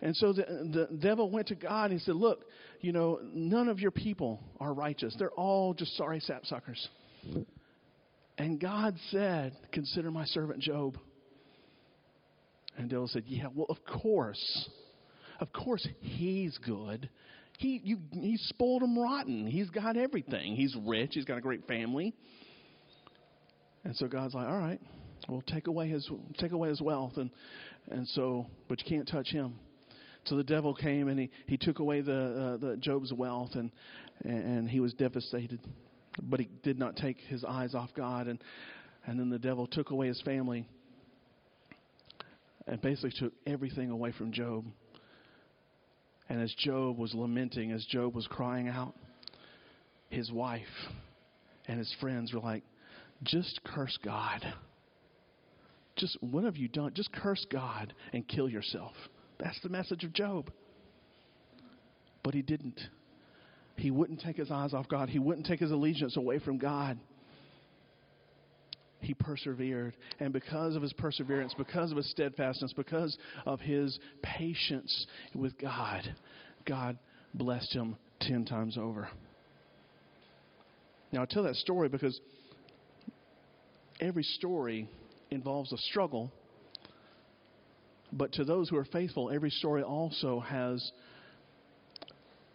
And 0.00 0.14
so 0.16 0.32
the, 0.32 0.88
the 0.90 0.96
devil 0.98 1.30
went 1.30 1.48
to 1.48 1.54
God 1.54 1.90
and 1.90 2.00
said, 2.02 2.14
Look, 2.14 2.44
you 2.80 2.92
know, 2.92 3.18
none 3.22 3.68
of 3.68 3.80
your 3.80 3.90
people 3.90 4.40
are 4.60 4.72
righteous. 4.72 5.14
They're 5.18 5.30
all 5.30 5.74
just 5.74 5.96
sorry 5.96 6.20
sapsuckers. 6.20 6.86
And 8.36 8.60
God 8.60 8.96
said, 9.10 9.56
Consider 9.72 10.10
my 10.10 10.24
servant 10.26 10.60
Job. 10.60 10.96
And 12.76 12.88
devil 12.88 13.08
said, 13.08 13.24
Yeah, 13.26 13.46
well, 13.52 13.66
of 13.68 13.78
course. 14.00 14.68
Of 15.40 15.52
course 15.52 15.86
he's 16.00 16.56
good. 16.58 17.08
He, 17.58 17.80
you, 17.82 17.98
he 18.12 18.36
spoiled 18.36 18.82
him 18.82 18.96
rotten. 18.96 19.46
He's 19.46 19.70
got 19.70 19.96
everything. 19.96 20.54
He's 20.54 20.76
rich. 20.86 21.10
He's 21.14 21.24
got 21.24 21.38
a 21.38 21.40
great 21.40 21.66
family. 21.66 22.14
And 23.84 23.96
so 23.96 24.06
God's 24.06 24.34
like, 24.34 24.46
all 24.46 24.58
right, 24.58 24.80
well, 25.28 25.42
take 25.46 25.66
away 25.66 25.88
his 25.88 26.08
take 26.38 26.52
away 26.52 26.68
his 26.68 26.80
wealth, 26.80 27.16
and 27.16 27.30
and 27.90 28.06
so, 28.08 28.46
but 28.68 28.80
you 28.80 28.86
can't 28.88 29.08
touch 29.08 29.28
him. 29.28 29.54
So 30.28 30.36
the 30.36 30.44
devil 30.44 30.74
came 30.74 31.08
and 31.08 31.18
he, 31.18 31.30
he 31.46 31.56
took 31.56 31.78
away 31.78 32.02
the 32.02 32.12
uh, 32.12 32.56
the 32.58 32.76
Job's 32.76 33.12
wealth, 33.12 33.54
and 33.54 33.70
and 34.24 34.68
he 34.68 34.80
was 34.80 34.92
devastated. 34.94 35.60
But 36.22 36.40
he 36.40 36.48
did 36.62 36.78
not 36.78 36.96
take 36.96 37.18
his 37.28 37.44
eyes 37.44 37.74
off 37.74 37.90
God, 37.96 38.26
and 38.26 38.38
and 39.06 39.18
then 39.18 39.30
the 39.30 39.38
devil 39.38 39.66
took 39.66 39.90
away 39.90 40.08
his 40.08 40.20
family, 40.22 40.66
and 42.66 42.80
basically 42.82 43.12
took 43.18 43.32
everything 43.46 43.90
away 43.90 44.12
from 44.12 44.32
Job. 44.32 44.64
And 46.28 46.42
as 46.42 46.52
Job 46.58 46.98
was 46.98 47.14
lamenting, 47.14 47.72
as 47.72 47.84
Job 47.86 48.14
was 48.14 48.26
crying 48.26 48.68
out, 48.68 48.94
his 50.10 50.30
wife 50.30 50.62
and 51.66 51.78
his 51.78 51.94
friends 52.00 52.34
were 52.34 52.40
like, 52.40 52.64
just 53.22 53.60
curse 53.64 53.98
God. 54.04 54.44
Just, 55.96 56.18
what 56.20 56.44
have 56.44 56.56
you 56.56 56.68
done? 56.68 56.92
Just 56.94 57.10
curse 57.12 57.46
God 57.50 57.94
and 58.12 58.28
kill 58.28 58.48
yourself. 58.48 58.92
That's 59.38 59.60
the 59.62 59.68
message 59.68 60.04
of 60.04 60.12
Job. 60.12 60.50
But 62.22 62.34
he 62.34 62.42
didn't. 62.42 62.80
He 63.76 63.90
wouldn't 63.90 64.20
take 64.20 64.36
his 64.36 64.50
eyes 64.50 64.74
off 64.74 64.88
God, 64.88 65.08
he 65.08 65.18
wouldn't 65.18 65.46
take 65.46 65.60
his 65.60 65.70
allegiance 65.70 66.16
away 66.16 66.38
from 66.40 66.58
God. 66.58 66.98
He 69.00 69.14
persevered. 69.14 69.96
And 70.18 70.32
because 70.32 70.74
of 70.74 70.82
his 70.82 70.92
perseverance, 70.92 71.54
because 71.56 71.92
of 71.92 71.96
his 71.96 72.10
steadfastness, 72.10 72.72
because 72.76 73.16
of 73.46 73.60
his 73.60 73.96
patience 74.22 75.06
with 75.34 75.56
God, 75.56 76.02
God 76.66 76.98
blessed 77.32 77.72
him 77.72 77.96
ten 78.20 78.44
times 78.44 78.76
over. 78.76 79.08
Now, 81.12 81.22
I 81.22 81.26
tell 81.26 81.44
that 81.44 81.54
story 81.54 81.88
because 81.88 82.20
every 84.00 84.24
story 84.24 84.88
involves 85.30 85.72
a 85.72 85.78
struggle. 85.78 86.32
But 88.12 88.32
to 88.32 88.44
those 88.44 88.68
who 88.68 88.76
are 88.76 88.84
faithful, 88.86 89.30
every 89.30 89.50
story 89.50 89.82
also 89.82 90.40
has 90.40 90.92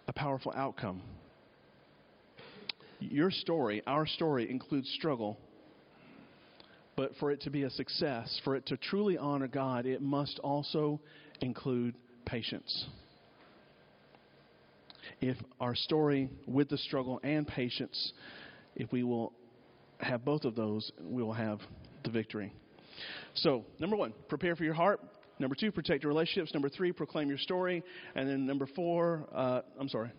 a 0.07 0.13
powerful 0.13 0.53
outcome. 0.55 1.01
Your 2.99 3.31
story, 3.31 3.83
our 3.85 4.07
story, 4.07 4.49
includes 4.49 4.89
struggle 4.97 5.37
but 6.95 7.15
for 7.19 7.31
it 7.31 7.41
to 7.41 7.49
be 7.49 7.63
a 7.63 7.69
success, 7.69 8.39
for 8.43 8.55
it 8.55 8.65
to 8.67 8.77
truly 8.77 9.17
honor 9.17 9.47
God, 9.47 9.85
it 9.85 10.01
must 10.01 10.39
also 10.39 10.99
include 11.41 11.95
patience. 12.25 12.85
If 15.19 15.37
our 15.59 15.75
story 15.75 16.29
with 16.45 16.69
the 16.69 16.77
struggle 16.77 17.19
and 17.23 17.47
patience, 17.47 18.13
if 18.75 18.91
we 18.91 19.03
will 19.03 19.33
have 19.99 20.23
both 20.23 20.45
of 20.45 20.55
those, 20.55 20.91
we 21.01 21.23
will 21.23 21.33
have 21.33 21.59
the 22.03 22.11
victory. 22.11 22.53
So, 23.35 23.65
number 23.79 23.95
one, 23.95 24.13
prepare 24.27 24.55
for 24.55 24.63
your 24.63 24.73
heart. 24.73 24.99
Number 25.39 25.55
two, 25.55 25.71
protect 25.71 26.03
your 26.03 26.11
relationships. 26.11 26.53
Number 26.53 26.69
three, 26.69 26.91
proclaim 26.91 27.29
your 27.29 27.37
story. 27.37 27.83
And 28.15 28.29
then 28.29 28.45
number 28.45 28.67
four, 28.67 29.27
uh, 29.33 29.61
I'm 29.79 29.89
sorry. 29.89 30.11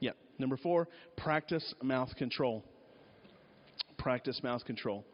Yeah. 0.00 0.12
Number 0.38 0.56
four, 0.56 0.88
practice 1.16 1.74
mouth 1.82 2.14
control. 2.16 2.64
Practice 3.98 4.40
mouth 4.42 4.64
control. 4.64 5.04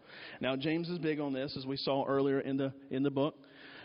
Now, 0.41 0.57
James 0.57 0.89
is 0.89 0.99
big 0.99 1.21
on 1.21 1.33
this, 1.33 1.57
as 1.57 1.65
we 1.65 1.77
saw 1.77 2.05
earlier 2.05 2.41
in 2.41 2.57
the 2.57 2.73
in 2.91 3.03
the 3.03 3.11
book. 3.11 3.37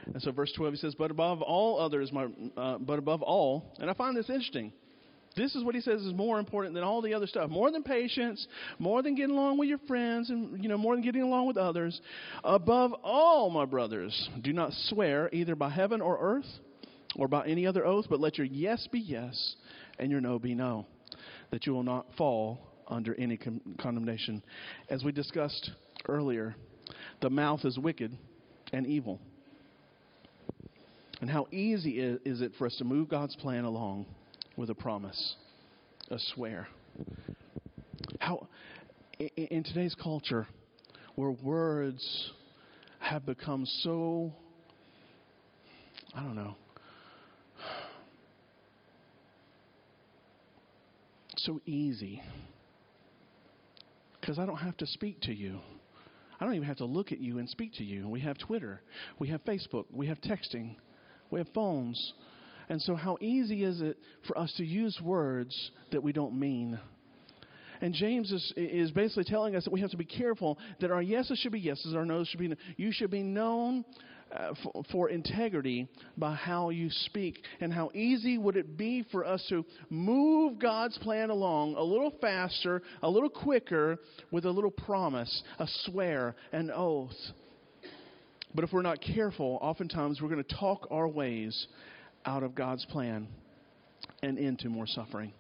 And 0.05 0.21
so, 0.21 0.31
verse 0.31 0.51
12, 0.55 0.73
he 0.73 0.77
says, 0.77 0.95
"But 0.95 1.11
above 1.11 1.41
all 1.41 1.79
others, 1.79 2.11
my, 2.11 2.27
uh, 2.57 2.77
but 2.77 2.99
above 2.99 3.21
all," 3.21 3.73
and 3.79 3.89
I 3.89 3.93
find 3.93 4.15
this 4.15 4.29
interesting. 4.29 4.71
This 5.36 5.54
is 5.54 5.63
what 5.63 5.76
he 5.76 5.82
says 5.82 6.02
is 6.02 6.13
more 6.13 6.39
important 6.39 6.74
than 6.74 6.84
all 6.84 7.02
the 7.02 7.13
other 7.13 7.28
stuff. 7.28 7.50
More 7.50 7.69
than 7.71 7.84
patience, 7.84 8.48
more 8.80 9.04
than 9.04 9.15
getting 9.15 9.36
along 9.36 9.58
with 9.58 9.67
your 9.67 9.80
friends, 9.80 10.30
and 10.30 10.62
you 10.63 10.69
know, 10.69 10.78
more 10.78 10.95
than 10.95 11.04
getting 11.04 11.21
along 11.21 11.48
with 11.48 11.58
others. 11.58 12.00
Above 12.43 12.93
all, 13.04 13.50
my 13.50 13.65
brothers, 13.65 14.30
do 14.41 14.54
not 14.54 14.71
swear 14.88 15.30
either 15.34 15.56
by 15.56 15.69
heaven 15.69 16.02
or 16.02 16.17
earth, 16.19 16.48
or 17.17 17.28
by 17.28 17.45
any 17.48 17.67
other 17.67 17.86
oath, 17.86 18.06
but 18.10 18.19
let 18.19 18.38
your 18.38 18.48
yes 18.48 18.88
be 18.91 19.00
yes, 19.00 19.56
and 20.00 20.10
your 20.10 20.21
no 20.21 20.39
be 20.39 20.56
no, 20.56 20.86
that 21.52 21.65
you 21.65 21.74
will 21.74 21.84
not 21.84 22.08
fall 22.17 22.60
under 22.88 23.15
any 23.15 23.36
con- 23.38 23.62
condemnation. 23.80 24.41
As 24.89 25.04
we 25.04 25.12
discussed 25.12 25.71
earlier, 26.08 26.56
the 27.21 27.30
mouth 27.30 27.65
is 27.65 27.78
wicked 27.78 28.17
and 28.71 28.86
evil. 28.86 29.19
And 31.21 31.30
how 31.30 31.48
easy 31.52 32.00
is 32.00 32.41
it 32.41 32.52
for 32.58 32.67
us 32.67 32.76
to 32.78 32.84
move 32.84 33.10
God's 33.10 33.36
plan 33.38 33.63
along 33.63 34.06
with 34.57 34.69
a 34.69 34.75
promise, 34.75 35.35
a 36.09 36.17
swear? 36.33 36.67
How, 38.19 38.47
in 39.19 39.63
today's 39.63 39.95
culture, 39.95 40.47
where 41.15 41.31
words 41.31 42.31
have 42.99 43.25
become 43.25 43.65
so, 43.65 44.33
I 46.13 46.21
don't 46.21 46.35
know, 46.35 46.55
so 51.37 51.59
easy, 51.65 52.21
because 54.19 54.39
I 54.39 54.45
don't 54.45 54.57
have 54.57 54.77
to 54.77 54.87
speak 54.87 55.21
to 55.21 55.33
you. 55.33 55.59
I 56.39 56.45
don't 56.45 56.55
even 56.55 56.67
have 56.67 56.77
to 56.77 56.85
look 56.85 57.11
at 57.11 57.19
you 57.19 57.37
and 57.37 57.49
speak 57.49 57.75
to 57.75 57.83
you. 57.83 58.09
We 58.09 58.19
have 58.21 58.37
Twitter, 58.37 58.81
we 59.19 59.29
have 59.29 59.43
Facebook, 59.45 59.85
we 59.91 60.07
have 60.07 60.19
texting, 60.21 60.75
we 61.29 61.39
have 61.39 61.47
phones. 61.53 62.13
And 62.69 62.82
so, 62.82 62.95
how 62.95 63.17
easy 63.21 63.63
is 63.63 63.82
it 63.82 63.97
for 64.28 64.38
us 64.38 64.54
to 64.58 64.65
use 64.65 64.99
words 65.01 65.71
that 65.91 66.01
we 66.01 66.12
don't 66.12 66.38
mean? 66.39 66.80
And 67.82 67.93
James 67.93 68.32
is, 68.32 68.54
is 68.56 68.91
basically 68.91 69.25
telling 69.25 69.56
us 69.56 69.65
that 69.65 69.73
we 69.73 69.82
have 69.82 69.91
to 69.91 69.97
be 69.97 70.06
careful 70.06 70.58
that 70.80 70.91
our 70.91 71.01
yeses 71.01 71.39
should 71.39 71.51
be 71.51 71.60
yeses, 71.60 71.93
our 71.93 72.06
noes 72.06 72.28
should 72.28 72.39
be 72.39 72.47
no. 72.47 72.56
You 72.78 72.91
should 72.91 73.12
be 73.12 73.23
known 73.23 73.84
uh, 74.32 74.54
for, 74.63 74.84
for 74.91 75.10
integrity 75.10 75.88
by 76.17 76.34
how 76.34 76.69
you 76.69 76.89
speak. 76.89 77.43
And 77.60 77.71
how 77.71 77.91
easy 77.93 78.38
would 78.38 78.58
it 78.58 78.78
be 78.78 79.06
for 79.12 79.25
us 79.25 79.45
to 79.49 79.65
move 79.89 80.60
God's 80.60 80.97
plan 80.99 81.30
along 81.30 81.75
a 81.75 81.84
little 81.84 82.13
faster, 82.21 82.82
a 83.01 83.10
little 83.10 83.30
quicker, 83.30 83.97
with 84.32 84.45
a 84.45 84.51
little 84.51 84.71
promise, 84.71 85.43
a 85.60 85.67
swear, 85.86 86.36
an 86.51 86.71
oath. 86.73 87.13
But 88.54 88.63
if 88.63 88.71
we're 88.71 88.82
not 88.82 89.01
careful, 89.01 89.60
oftentimes 89.62 90.21
we're 90.21 90.30
going 90.30 90.43
to 90.43 90.56
talk 90.56 90.88
our 90.89 91.08
ways 91.08 91.67
out 92.25 92.43
of 92.43 92.55
God's 92.55 92.85
plan 92.85 93.27
and 94.23 94.38
into 94.38 94.69
more 94.69 94.88
suffering. 94.88 95.33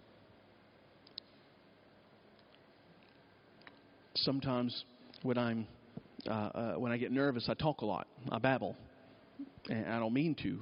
Sometimes 4.15 4.85
when 5.23 5.37
I'm 5.37 5.67
uh, 6.27 6.31
uh, 6.31 6.73
when 6.75 6.91
I 6.91 6.97
get 6.97 7.11
nervous, 7.11 7.47
I 7.49 7.53
talk 7.53 7.81
a 7.81 7.85
lot. 7.85 8.07
I 8.31 8.39
babble, 8.39 8.75
and 9.69 9.87
I 9.87 9.99
don't 9.99 10.13
mean 10.13 10.35
to. 10.43 10.59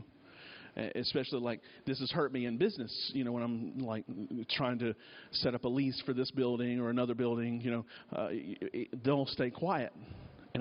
Especially 0.96 1.40
like 1.40 1.62
this 1.86 2.00
has 2.00 2.10
hurt 2.10 2.34
me 2.34 2.48
in 2.48 2.58
business. 2.58 3.12
You 3.14 3.24
know, 3.24 3.32
when 3.32 3.44
I'm 3.44 3.78
like 3.80 4.06
trying 4.50 4.80
to 4.80 4.96
set 5.32 5.54
up 5.54 5.66
a 5.66 5.68
lease 5.68 6.02
for 6.04 6.14
this 6.14 6.32
building 6.32 6.80
or 6.80 6.90
another 6.90 7.14
building, 7.14 7.62
you 7.62 7.70
know, 7.70 7.86
uh, 8.12 8.30
they'll 9.06 9.28
stay 9.28 9.52
quiet 9.52 9.94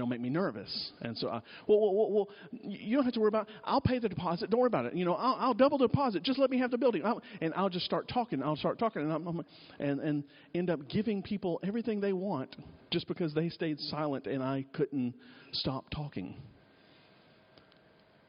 it'll 0.01 0.07
make 0.07 0.21
me 0.21 0.31
nervous. 0.31 0.93
And 1.03 1.17
so, 1.19 1.29
I, 1.29 1.43
well, 1.67 1.81
well, 1.81 1.95
well, 1.95 2.11
well, 2.11 2.29
you 2.63 2.97
don't 2.97 3.05
have 3.05 3.13
to 3.15 3.21
worry 3.21 3.29
about. 3.29 3.49
I'll 3.65 3.81
pay 3.81 3.99
the 3.99 4.09
deposit. 4.09 4.51
Don't 4.51 4.61
worry 4.61 4.69
about 4.69 4.87
it. 4.87 4.95
You 4.95 5.05
know, 5.05 5.15
I'll, 5.15 5.37
I'll 5.39 5.55
double 5.55 5.79
the 5.79 5.87
deposit. 5.87 6.23
Just 6.23 6.39
let 6.39 6.51
me 6.51 6.59
have 6.59 6.71
the 6.71 6.79
building. 6.79 7.05
I'll, 7.05 7.21
and 7.41 7.53
I'll 7.55 7.69
just 7.69 7.85
start 7.85 8.09
talking. 8.09 8.43
I'll 8.43 8.57
start 8.57 8.79
talking, 8.79 9.03
and, 9.03 9.13
I'm, 9.13 9.45
and 9.79 10.01
and 10.01 10.25
end 10.55 10.71
up 10.71 10.89
giving 10.89 11.23
people 11.23 11.61
everything 11.63 12.01
they 12.01 12.13
want 12.13 12.57
just 12.91 13.07
because 13.07 13.35
they 13.35 13.51
stayed 13.51 13.79
silent 13.81 14.27
and 14.27 14.43
I 14.43 14.65
couldn't 14.73 15.15
stop 15.53 15.85
talking. 15.91 16.37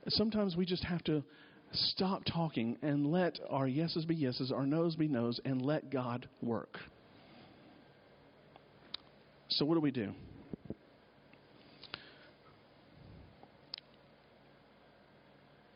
Sometimes 0.07 0.57
we 0.57 0.65
just 0.65 0.83
have 0.83 1.03
to 1.05 1.23
stop 1.71 2.23
talking 2.25 2.77
and 2.81 3.07
let 3.07 3.39
our 3.49 3.67
yeses 3.67 4.05
be 4.05 4.15
yeses, 4.15 4.51
our 4.51 4.65
noes 4.65 4.95
be 4.95 5.07
noes, 5.07 5.39
and 5.45 5.61
let 5.61 5.89
God 5.89 6.27
work. 6.41 6.77
So, 9.49 9.65
what 9.65 9.75
do 9.75 9.81
we 9.81 9.91
do? 9.91 10.11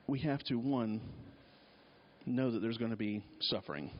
We 0.07 0.19
have 0.19 0.41
to, 0.45 0.55
one, 0.55 1.01
know 2.25 2.51
that 2.51 2.59
there's 2.59 2.77
going 2.77 2.91
to 2.91 2.97
be 2.97 3.23
suffering. 3.41 3.91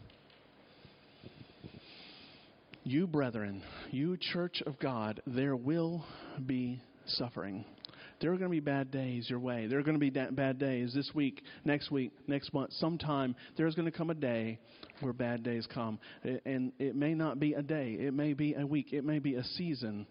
You, 2.84 3.06
brethren, 3.06 3.62
you, 3.92 4.18
church 4.18 4.64
of 4.66 4.80
God, 4.80 5.22
there 5.28 5.56
will 5.56 6.06
be 6.46 6.82
suffering. 7.06 7.66
There 8.22 8.32
are 8.32 8.38
going 8.38 8.50
to 8.50 8.56
be 8.56 8.62
bad 8.62 8.90
days 8.90 9.30
your 9.30 9.40
way. 9.40 9.68
There 9.68 9.78
are 9.78 9.84
going 9.84 9.96
to 9.96 10.00
be 10.00 10.10
da- 10.10 10.32
bad 10.32 10.58
days 10.58 10.94
this 10.94 11.12
week, 11.14 11.44
next 11.66 11.92
week, 11.92 12.12
next 12.28 12.54
month. 12.54 12.72
Sometime 12.74 13.36
there's 13.58 13.76
going 13.76 13.92
to 13.92 13.96
come 13.96 14.10
a 14.10 14.16
day 14.16 14.58
where 15.02 15.14
bad 15.14 15.44
days 15.44 15.68
come. 15.72 16.00
And 16.46 16.72
it 16.80 16.96
may 16.96 17.14
not 17.14 17.40
be 17.40 17.54
a 17.54 17.62
day, 17.62 17.98
it 18.00 18.14
may 18.14 18.34
be 18.34 18.54
a 18.54 18.66
week, 18.66 18.94
it 18.94 19.04
may 19.04 19.20
be 19.20 19.36
a 19.36 19.44
season. 19.44 20.08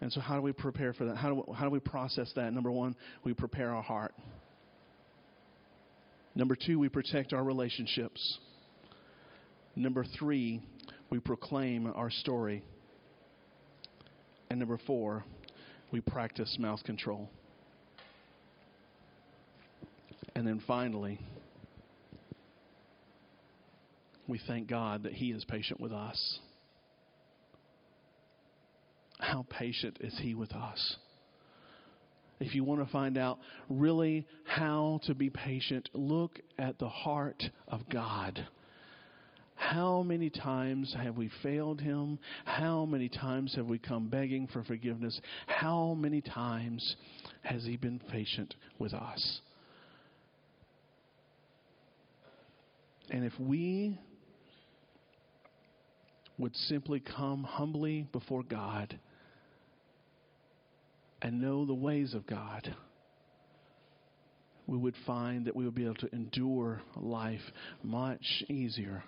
And 0.00 0.12
so, 0.12 0.20
how 0.20 0.36
do 0.36 0.42
we 0.42 0.52
prepare 0.52 0.92
for 0.92 1.06
that? 1.06 1.16
How 1.16 1.28
do 1.30 1.34
we, 1.34 1.54
how 1.54 1.64
do 1.64 1.70
we 1.70 1.80
process 1.80 2.30
that? 2.36 2.52
Number 2.52 2.70
one, 2.70 2.94
we 3.24 3.32
prepare 3.32 3.74
our 3.74 3.82
heart. 3.82 4.14
Number 6.36 6.54
two, 6.54 6.78
we 6.78 6.90
protect 6.90 7.32
our 7.32 7.42
relationships. 7.42 8.38
Number 9.74 10.04
three, 10.18 10.60
we 11.08 11.18
proclaim 11.18 11.86
our 11.86 12.10
story. 12.10 12.62
And 14.50 14.60
number 14.60 14.78
four, 14.86 15.24
we 15.90 16.02
practice 16.02 16.54
mouth 16.60 16.84
control. 16.84 17.30
And 20.34 20.46
then 20.46 20.62
finally, 20.66 21.18
we 24.28 24.38
thank 24.46 24.68
God 24.68 25.04
that 25.04 25.14
He 25.14 25.30
is 25.30 25.42
patient 25.46 25.80
with 25.80 25.92
us. 25.92 26.38
How 29.18 29.46
patient 29.48 29.96
is 30.02 30.14
He 30.20 30.34
with 30.34 30.52
us? 30.52 30.96
If 32.38 32.54
you 32.54 32.64
want 32.64 32.84
to 32.84 32.92
find 32.92 33.16
out 33.16 33.38
really 33.68 34.26
how 34.44 35.00
to 35.04 35.14
be 35.14 35.30
patient, 35.30 35.88
look 35.94 36.38
at 36.58 36.78
the 36.78 36.88
heart 36.88 37.42
of 37.68 37.88
God. 37.88 38.46
How 39.54 40.02
many 40.02 40.28
times 40.28 40.94
have 41.02 41.16
we 41.16 41.30
failed 41.42 41.80
Him? 41.80 42.18
How 42.44 42.84
many 42.84 43.08
times 43.08 43.54
have 43.56 43.66
we 43.66 43.78
come 43.78 44.08
begging 44.08 44.48
for 44.48 44.62
forgiveness? 44.62 45.18
How 45.46 45.94
many 45.94 46.20
times 46.20 46.96
has 47.42 47.64
He 47.64 47.76
been 47.76 47.98
patient 47.98 48.54
with 48.78 48.92
us? 48.92 49.40
And 53.10 53.24
if 53.24 53.32
we 53.40 53.98
would 56.38 56.54
simply 56.54 57.00
come 57.00 57.44
humbly 57.44 58.06
before 58.12 58.42
God 58.42 58.98
and 61.22 61.40
know 61.40 61.64
the 61.64 61.74
ways 61.74 62.14
of 62.14 62.26
God, 62.26 62.74
we 64.66 64.76
would 64.76 64.94
find 65.06 65.46
that 65.46 65.56
we 65.56 65.64
would 65.64 65.74
be 65.74 65.84
able 65.84 65.94
to 65.96 66.12
endure 66.12 66.80
life 66.96 67.40
much 67.82 68.44
easier 68.48 69.04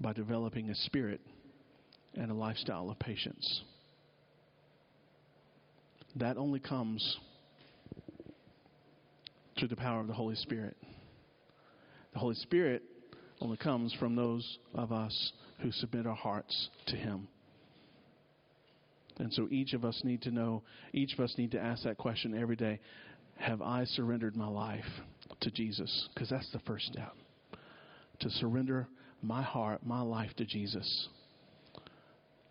by 0.00 0.12
developing 0.12 0.70
a 0.70 0.74
spirit 0.74 1.20
and 2.14 2.30
a 2.30 2.34
lifestyle 2.34 2.90
of 2.90 2.98
patience. 2.98 3.62
That 6.16 6.36
only 6.36 6.60
comes 6.60 7.18
through 9.58 9.68
the 9.68 9.76
power 9.76 10.00
of 10.00 10.06
the 10.06 10.14
Holy 10.14 10.36
Spirit. 10.36 10.76
The 12.12 12.18
Holy 12.18 12.34
Spirit 12.36 12.82
only 13.40 13.56
comes 13.56 13.94
from 13.98 14.16
those 14.16 14.58
of 14.74 14.92
us 14.92 15.32
who 15.60 15.70
submit 15.72 16.06
our 16.06 16.14
hearts 16.14 16.68
to 16.86 16.96
Him. 16.96 17.28
And 19.18 19.32
so 19.32 19.48
each 19.50 19.72
of 19.72 19.84
us 19.84 20.00
need 20.04 20.22
to 20.22 20.30
know, 20.30 20.62
each 20.92 21.14
of 21.14 21.20
us 21.20 21.34
need 21.36 21.50
to 21.52 21.60
ask 21.60 21.82
that 21.82 21.98
question 21.98 22.38
every 22.38 22.56
day 22.56 22.80
Have 23.36 23.60
I 23.60 23.84
surrendered 23.84 24.36
my 24.36 24.48
life 24.48 24.84
to 25.40 25.50
Jesus? 25.50 26.08
Because 26.14 26.30
that's 26.30 26.50
the 26.52 26.60
first 26.60 26.86
step. 26.86 27.14
To 28.20 28.30
surrender 28.30 28.88
my 29.22 29.42
heart, 29.42 29.84
my 29.84 30.02
life 30.02 30.30
to 30.36 30.44
Jesus. 30.44 31.08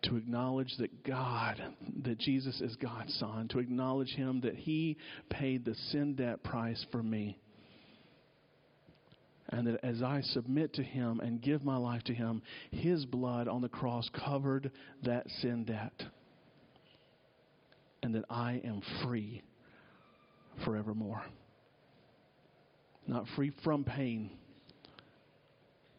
To 0.04 0.18
acknowledge 0.18 0.74
that 0.80 1.04
God, 1.04 1.62
that 2.04 2.20
Jesus 2.20 2.62
is 2.62 2.76
God's 2.76 3.14
Son. 3.16 3.48
To 3.50 3.60
acknowledge 3.60 4.12
Him 4.12 4.42
that 4.42 4.56
He 4.56 4.98
paid 5.30 5.64
the 5.64 5.76
sin 5.92 6.16
debt 6.16 6.44
price 6.44 6.86
for 6.92 7.02
me. 7.02 7.40
And 9.50 9.66
that 9.68 9.80
as 9.84 10.04
I 10.04 10.22
submit 10.22 10.74
to 10.74 10.84
Him 10.84 11.22
and 11.22 11.42
give 11.42 11.64
my 11.64 11.78
life 11.78 12.04
to 12.06 12.14
Him, 12.14 12.42
His 12.72 13.06
blood 13.06 13.48
on 13.48 13.62
the 13.62 13.70
cross 13.70 14.10
covered 14.14 14.72
that 15.04 15.30
sin 15.42 15.64
debt 15.64 16.04
and 18.04 18.16
that 18.16 18.26
I 18.30 18.62
am 18.64 18.82
free 19.04 19.42
forevermore. 20.66 21.22
Not 23.08 23.26
free 23.36 23.52
from 23.64 23.84
pain, 23.84 24.32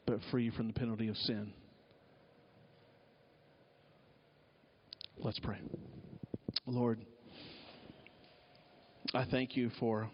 but 0.06 0.18
free 0.30 0.50
from 0.50 0.68
the 0.68 0.74
penalty 0.74 1.08
of 1.08 1.16
sin. 1.16 1.52
Let's 5.18 5.38
pray. 5.40 5.58
Lord, 6.66 7.00
I 9.14 9.24
thank 9.30 9.56
you 9.56 9.70
for 9.80 10.10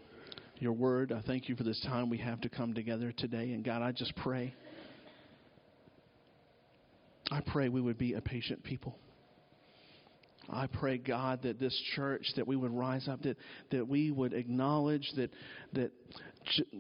your 0.58 0.72
word. 0.72 1.12
I 1.12 1.20
thank 1.26 1.48
you 1.48 1.56
for 1.56 1.64
this 1.64 1.80
time 1.82 2.08
we 2.08 2.18
have 2.18 2.40
to 2.42 2.48
come 2.48 2.74
together 2.74 3.12
today. 3.16 3.52
And 3.52 3.64
God, 3.64 3.82
I 3.82 3.92
just 3.92 4.14
pray. 4.16 4.54
I 7.30 7.40
pray 7.40 7.68
we 7.68 7.80
would 7.80 7.98
be 7.98 8.14
a 8.14 8.20
patient 8.20 8.62
people. 8.62 8.96
I 10.50 10.66
pray, 10.66 10.98
God, 10.98 11.42
that 11.42 11.58
this 11.58 11.78
church, 11.94 12.26
that 12.36 12.46
we 12.46 12.56
would 12.56 12.72
rise 12.72 13.08
up, 13.08 13.22
that, 13.22 13.36
that 13.70 13.88
we 13.88 14.10
would 14.10 14.32
acknowledge 14.32 15.10
that, 15.16 15.30
that, 15.72 15.92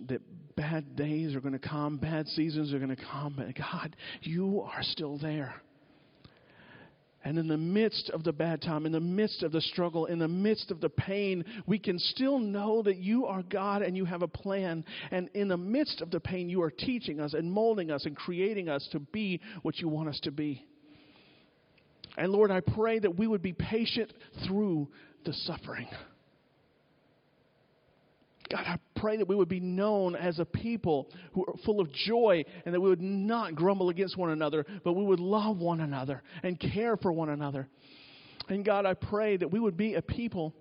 that 0.08 0.20
bad 0.56 0.96
days 0.96 1.34
are 1.34 1.40
going 1.40 1.58
to 1.58 1.68
come, 1.68 1.96
bad 1.98 2.26
seasons 2.28 2.72
are 2.72 2.78
going 2.78 2.94
to 2.94 3.02
come, 3.10 3.34
but 3.36 3.54
God, 3.56 3.96
you 4.22 4.60
are 4.60 4.82
still 4.82 5.18
there. 5.18 5.54
And 7.26 7.38
in 7.38 7.48
the 7.48 7.56
midst 7.56 8.10
of 8.10 8.22
the 8.22 8.34
bad 8.34 8.60
time, 8.60 8.84
in 8.84 8.92
the 8.92 9.00
midst 9.00 9.42
of 9.42 9.50
the 9.50 9.62
struggle, 9.62 10.04
in 10.04 10.18
the 10.18 10.28
midst 10.28 10.70
of 10.70 10.82
the 10.82 10.90
pain, 10.90 11.42
we 11.66 11.78
can 11.78 11.98
still 11.98 12.38
know 12.38 12.82
that 12.82 12.98
you 12.98 13.24
are 13.24 13.42
God 13.42 13.80
and 13.80 13.96
you 13.96 14.04
have 14.04 14.20
a 14.20 14.28
plan. 14.28 14.84
And 15.10 15.30
in 15.32 15.48
the 15.48 15.56
midst 15.56 16.02
of 16.02 16.10
the 16.10 16.20
pain, 16.20 16.50
you 16.50 16.60
are 16.62 16.70
teaching 16.70 17.20
us 17.20 17.32
and 17.32 17.50
molding 17.50 17.90
us 17.90 18.04
and 18.04 18.14
creating 18.14 18.68
us 18.68 18.86
to 18.92 19.00
be 19.00 19.40
what 19.62 19.78
you 19.78 19.88
want 19.88 20.10
us 20.10 20.20
to 20.24 20.30
be. 20.30 20.66
And 22.16 22.32
Lord, 22.32 22.50
I 22.50 22.60
pray 22.60 22.98
that 22.98 23.16
we 23.16 23.26
would 23.26 23.42
be 23.42 23.52
patient 23.52 24.12
through 24.46 24.88
the 25.24 25.32
suffering. 25.32 25.88
God, 28.50 28.64
I 28.66 28.78
pray 28.94 29.16
that 29.16 29.26
we 29.26 29.34
would 29.34 29.48
be 29.48 29.60
known 29.60 30.14
as 30.14 30.38
a 30.38 30.44
people 30.44 31.08
who 31.32 31.44
are 31.46 31.54
full 31.64 31.80
of 31.80 31.90
joy 31.92 32.44
and 32.64 32.74
that 32.74 32.80
we 32.80 32.88
would 32.88 33.00
not 33.00 33.54
grumble 33.54 33.88
against 33.88 34.16
one 34.16 34.30
another, 34.30 34.66
but 34.84 34.92
we 34.92 35.04
would 35.04 35.20
love 35.20 35.58
one 35.58 35.80
another 35.80 36.22
and 36.42 36.60
care 36.60 36.96
for 36.96 37.10
one 37.10 37.30
another. 37.30 37.68
And 38.48 38.64
God, 38.64 38.86
I 38.86 38.94
pray 38.94 39.36
that 39.38 39.50
we 39.50 39.58
would 39.58 39.76
be 39.76 39.94
a 39.94 40.02
people 40.02 40.54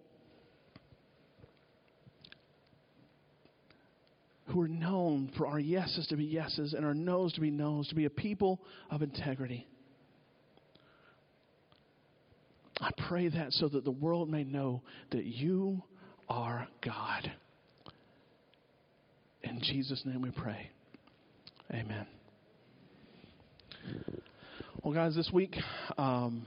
who 4.47 4.61
are 4.61 4.67
known 4.67 5.31
for 5.37 5.47
our 5.47 5.59
yeses 5.59 6.07
to 6.07 6.15
be 6.15 6.25
yeses 6.25 6.73
and 6.73 6.85
our 6.85 6.93
noes 6.93 7.33
to 7.33 7.41
be 7.41 7.51
noes, 7.51 7.87
to 7.89 7.95
be 7.95 8.05
a 8.05 8.09
people 8.09 8.61
of 8.89 9.01
integrity. 9.01 9.67
I 12.83 12.91
pray 13.07 13.29
that 13.29 13.53
so 13.53 13.69
that 13.69 13.85
the 13.85 13.91
world 13.91 14.29
may 14.29 14.43
know 14.43 14.81
that 15.11 15.23
you 15.23 15.81
are 16.27 16.67
God. 16.83 17.31
In 19.41 19.61
Jesus' 19.61 20.01
name 20.05 20.21
we 20.21 20.31
pray. 20.31 20.69
Amen. 21.71 22.05
Well, 24.83 24.93
guys, 24.93 25.15
this 25.15 25.29
week, 25.31 25.55
um, 25.97 26.45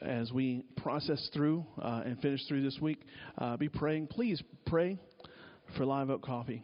as 0.00 0.32
we 0.32 0.64
process 0.78 1.28
through 1.34 1.66
uh, 1.82 2.00
and 2.06 2.18
finish 2.22 2.40
through 2.48 2.62
this 2.62 2.78
week, 2.80 3.02
uh, 3.36 3.58
be 3.58 3.68
praying. 3.68 4.06
Please 4.06 4.42
pray 4.64 4.98
for 5.76 5.84
Live 5.84 6.08
Oak 6.08 6.22
Coffee. 6.22 6.62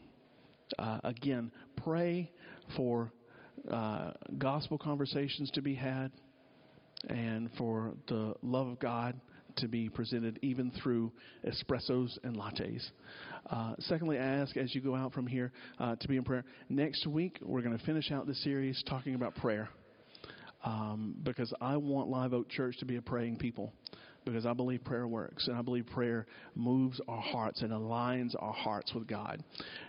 Uh, 0.78 1.00
again, 1.04 1.52
pray 1.76 2.30
for 2.78 3.12
uh, 3.70 4.12
gospel 4.38 4.78
conversations 4.78 5.50
to 5.50 5.60
be 5.60 5.74
had 5.74 6.10
and 7.08 7.50
for 7.58 7.94
the 8.08 8.34
love 8.42 8.66
of 8.68 8.78
God 8.78 9.20
to 9.56 9.68
be 9.68 9.88
presented 9.88 10.38
even 10.42 10.70
through 10.82 11.12
espressos 11.44 12.10
and 12.22 12.36
lattes. 12.36 12.82
Uh, 13.48 13.74
secondly, 13.80 14.18
I 14.18 14.24
ask 14.24 14.56
as 14.56 14.74
you 14.74 14.80
go 14.80 14.94
out 14.94 15.12
from 15.12 15.26
here 15.26 15.52
uh, 15.78 15.96
to 15.96 16.08
be 16.08 16.16
in 16.16 16.24
prayer. 16.24 16.44
Next 16.68 17.06
week, 17.06 17.38
we're 17.42 17.62
going 17.62 17.76
to 17.76 17.84
finish 17.84 18.10
out 18.12 18.26
the 18.26 18.34
series 18.34 18.82
talking 18.86 19.14
about 19.14 19.34
prayer 19.36 19.68
um, 20.64 21.14
because 21.22 21.52
I 21.60 21.76
want 21.76 22.08
Live 22.08 22.34
Oak 22.34 22.50
Church 22.50 22.76
to 22.78 22.84
be 22.84 22.96
a 22.96 23.02
praying 23.02 23.36
people 23.36 23.72
because 24.26 24.44
I 24.44 24.52
believe 24.52 24.84
prayer 24.84 25.06
works 25.06 25.46
and 25.46 25.56
I 25.56 25.62
believe 25.62 25.86
prayer 25.86 26.26
moves 26.54 27.00
our 27.08 27.20
hearts 27.20 27.62
and 27.62 27.70
aligns 27.70 28.34
our 28.38 28.52
hearts 28.52 28.92
with 28.92 29.06
God. 29.06 29.42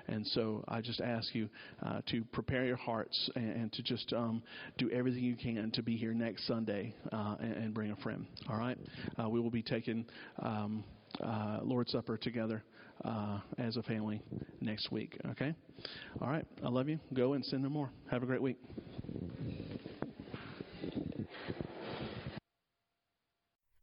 And 0.07 0.25
so 0.27 0.63
I 0.67 0.79
just 0.79 1.01
ask 1.01 1.33
you 1.33 1.49
uh, 1.85 2.01
to 2.11 2.23
prepare 2.31 2.63
your 2.63 2.77
hearts 2.77 3.29
and, 3.35 3.49
and 3.49 3.73
to 3.73 3.81
just 3.81 4.13
um, 4.13 4.43
do 4.77 4.89
everything 4.91 5.23
you 5.23 5.35
can 5.35 5.71
to 5.71 5.81
be 5.81 5.97
here 5.97 6.13
next 6.13 6.47
Sunday 6.47 6.93
uh, 7.11 7.35
and, 7.39 7.53
and, 7.53 7.73
bring 7.73 7.91
a 7.91 7.95
friend. 7.97 8.25
All 8.47 8.57
right? 8.57 8.77
Uh, 9.21 9.27
we 9.27 9.39
will 9.39 9.49
be 9.49 9.63
taking 9.63 10.05
um, 10.39 10.83
uh, 11.21 11.59
Lord's 11.63 11.91
Supper 11.91 12.17
together. 12.17 12.63
Uh, 13.05 13.37
as 13.59 13.77
a 13.77 13.83
family 13.83 14.19
next 14.59 14.91
week, 14.91 15.19
okay? 15.29 15.53
All 16.19 16.27
right. 16.27 16.47
I 16.65 16.67
love 16.67 16.89
you. 16.89 16.99
Go 17.13 17.33
and 17.33 17.45
send 17.45 17.63
them 17.63 17.73
more. 17.73 17.91
Have 18.09 18.23
a 18.23 18.25
great 18.25 18.41
week. 18.41 18.57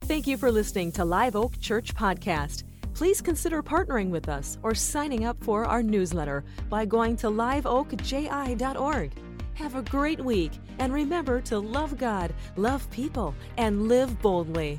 Thank 0.07 0.27
you 0.27 0.37
for 0.37 0.51
listening 0.51 0.91
to 0.93 1.03
Live 1.03 1.35
Oak 1.35 1.59
Church 1.59 1.95
Podcast. 1.95 2.63
Please 2.93 3.21
consider 3.21 3.63
partnering 3.63 4.11
with 4.11 4.29
us 4.29 4.59
or 4.61 4.75
signing 4.75 5.25
up 5.25 5.35
for 5.43 5.65
our 5.65 5.81
newsletter 5.81 6.43
by 6.69 6.85
going 6.85 7.15
to 7.17 7.27
liveoakji.org. 7.27 9.11
Have 9.55 9.75
a 9.75 9.81
great 9.81 10.23
week 10.23 10.51
and 10.77 10.93
remember 10.93 11.41
to 11.41 11.57
love 11.57 11.97
God, 11.97 12.35
love 12.55 12.87
people, 12.91 13.33
and 13.57 13.87
live 13.87 14.21
boldly. 14.21 14.77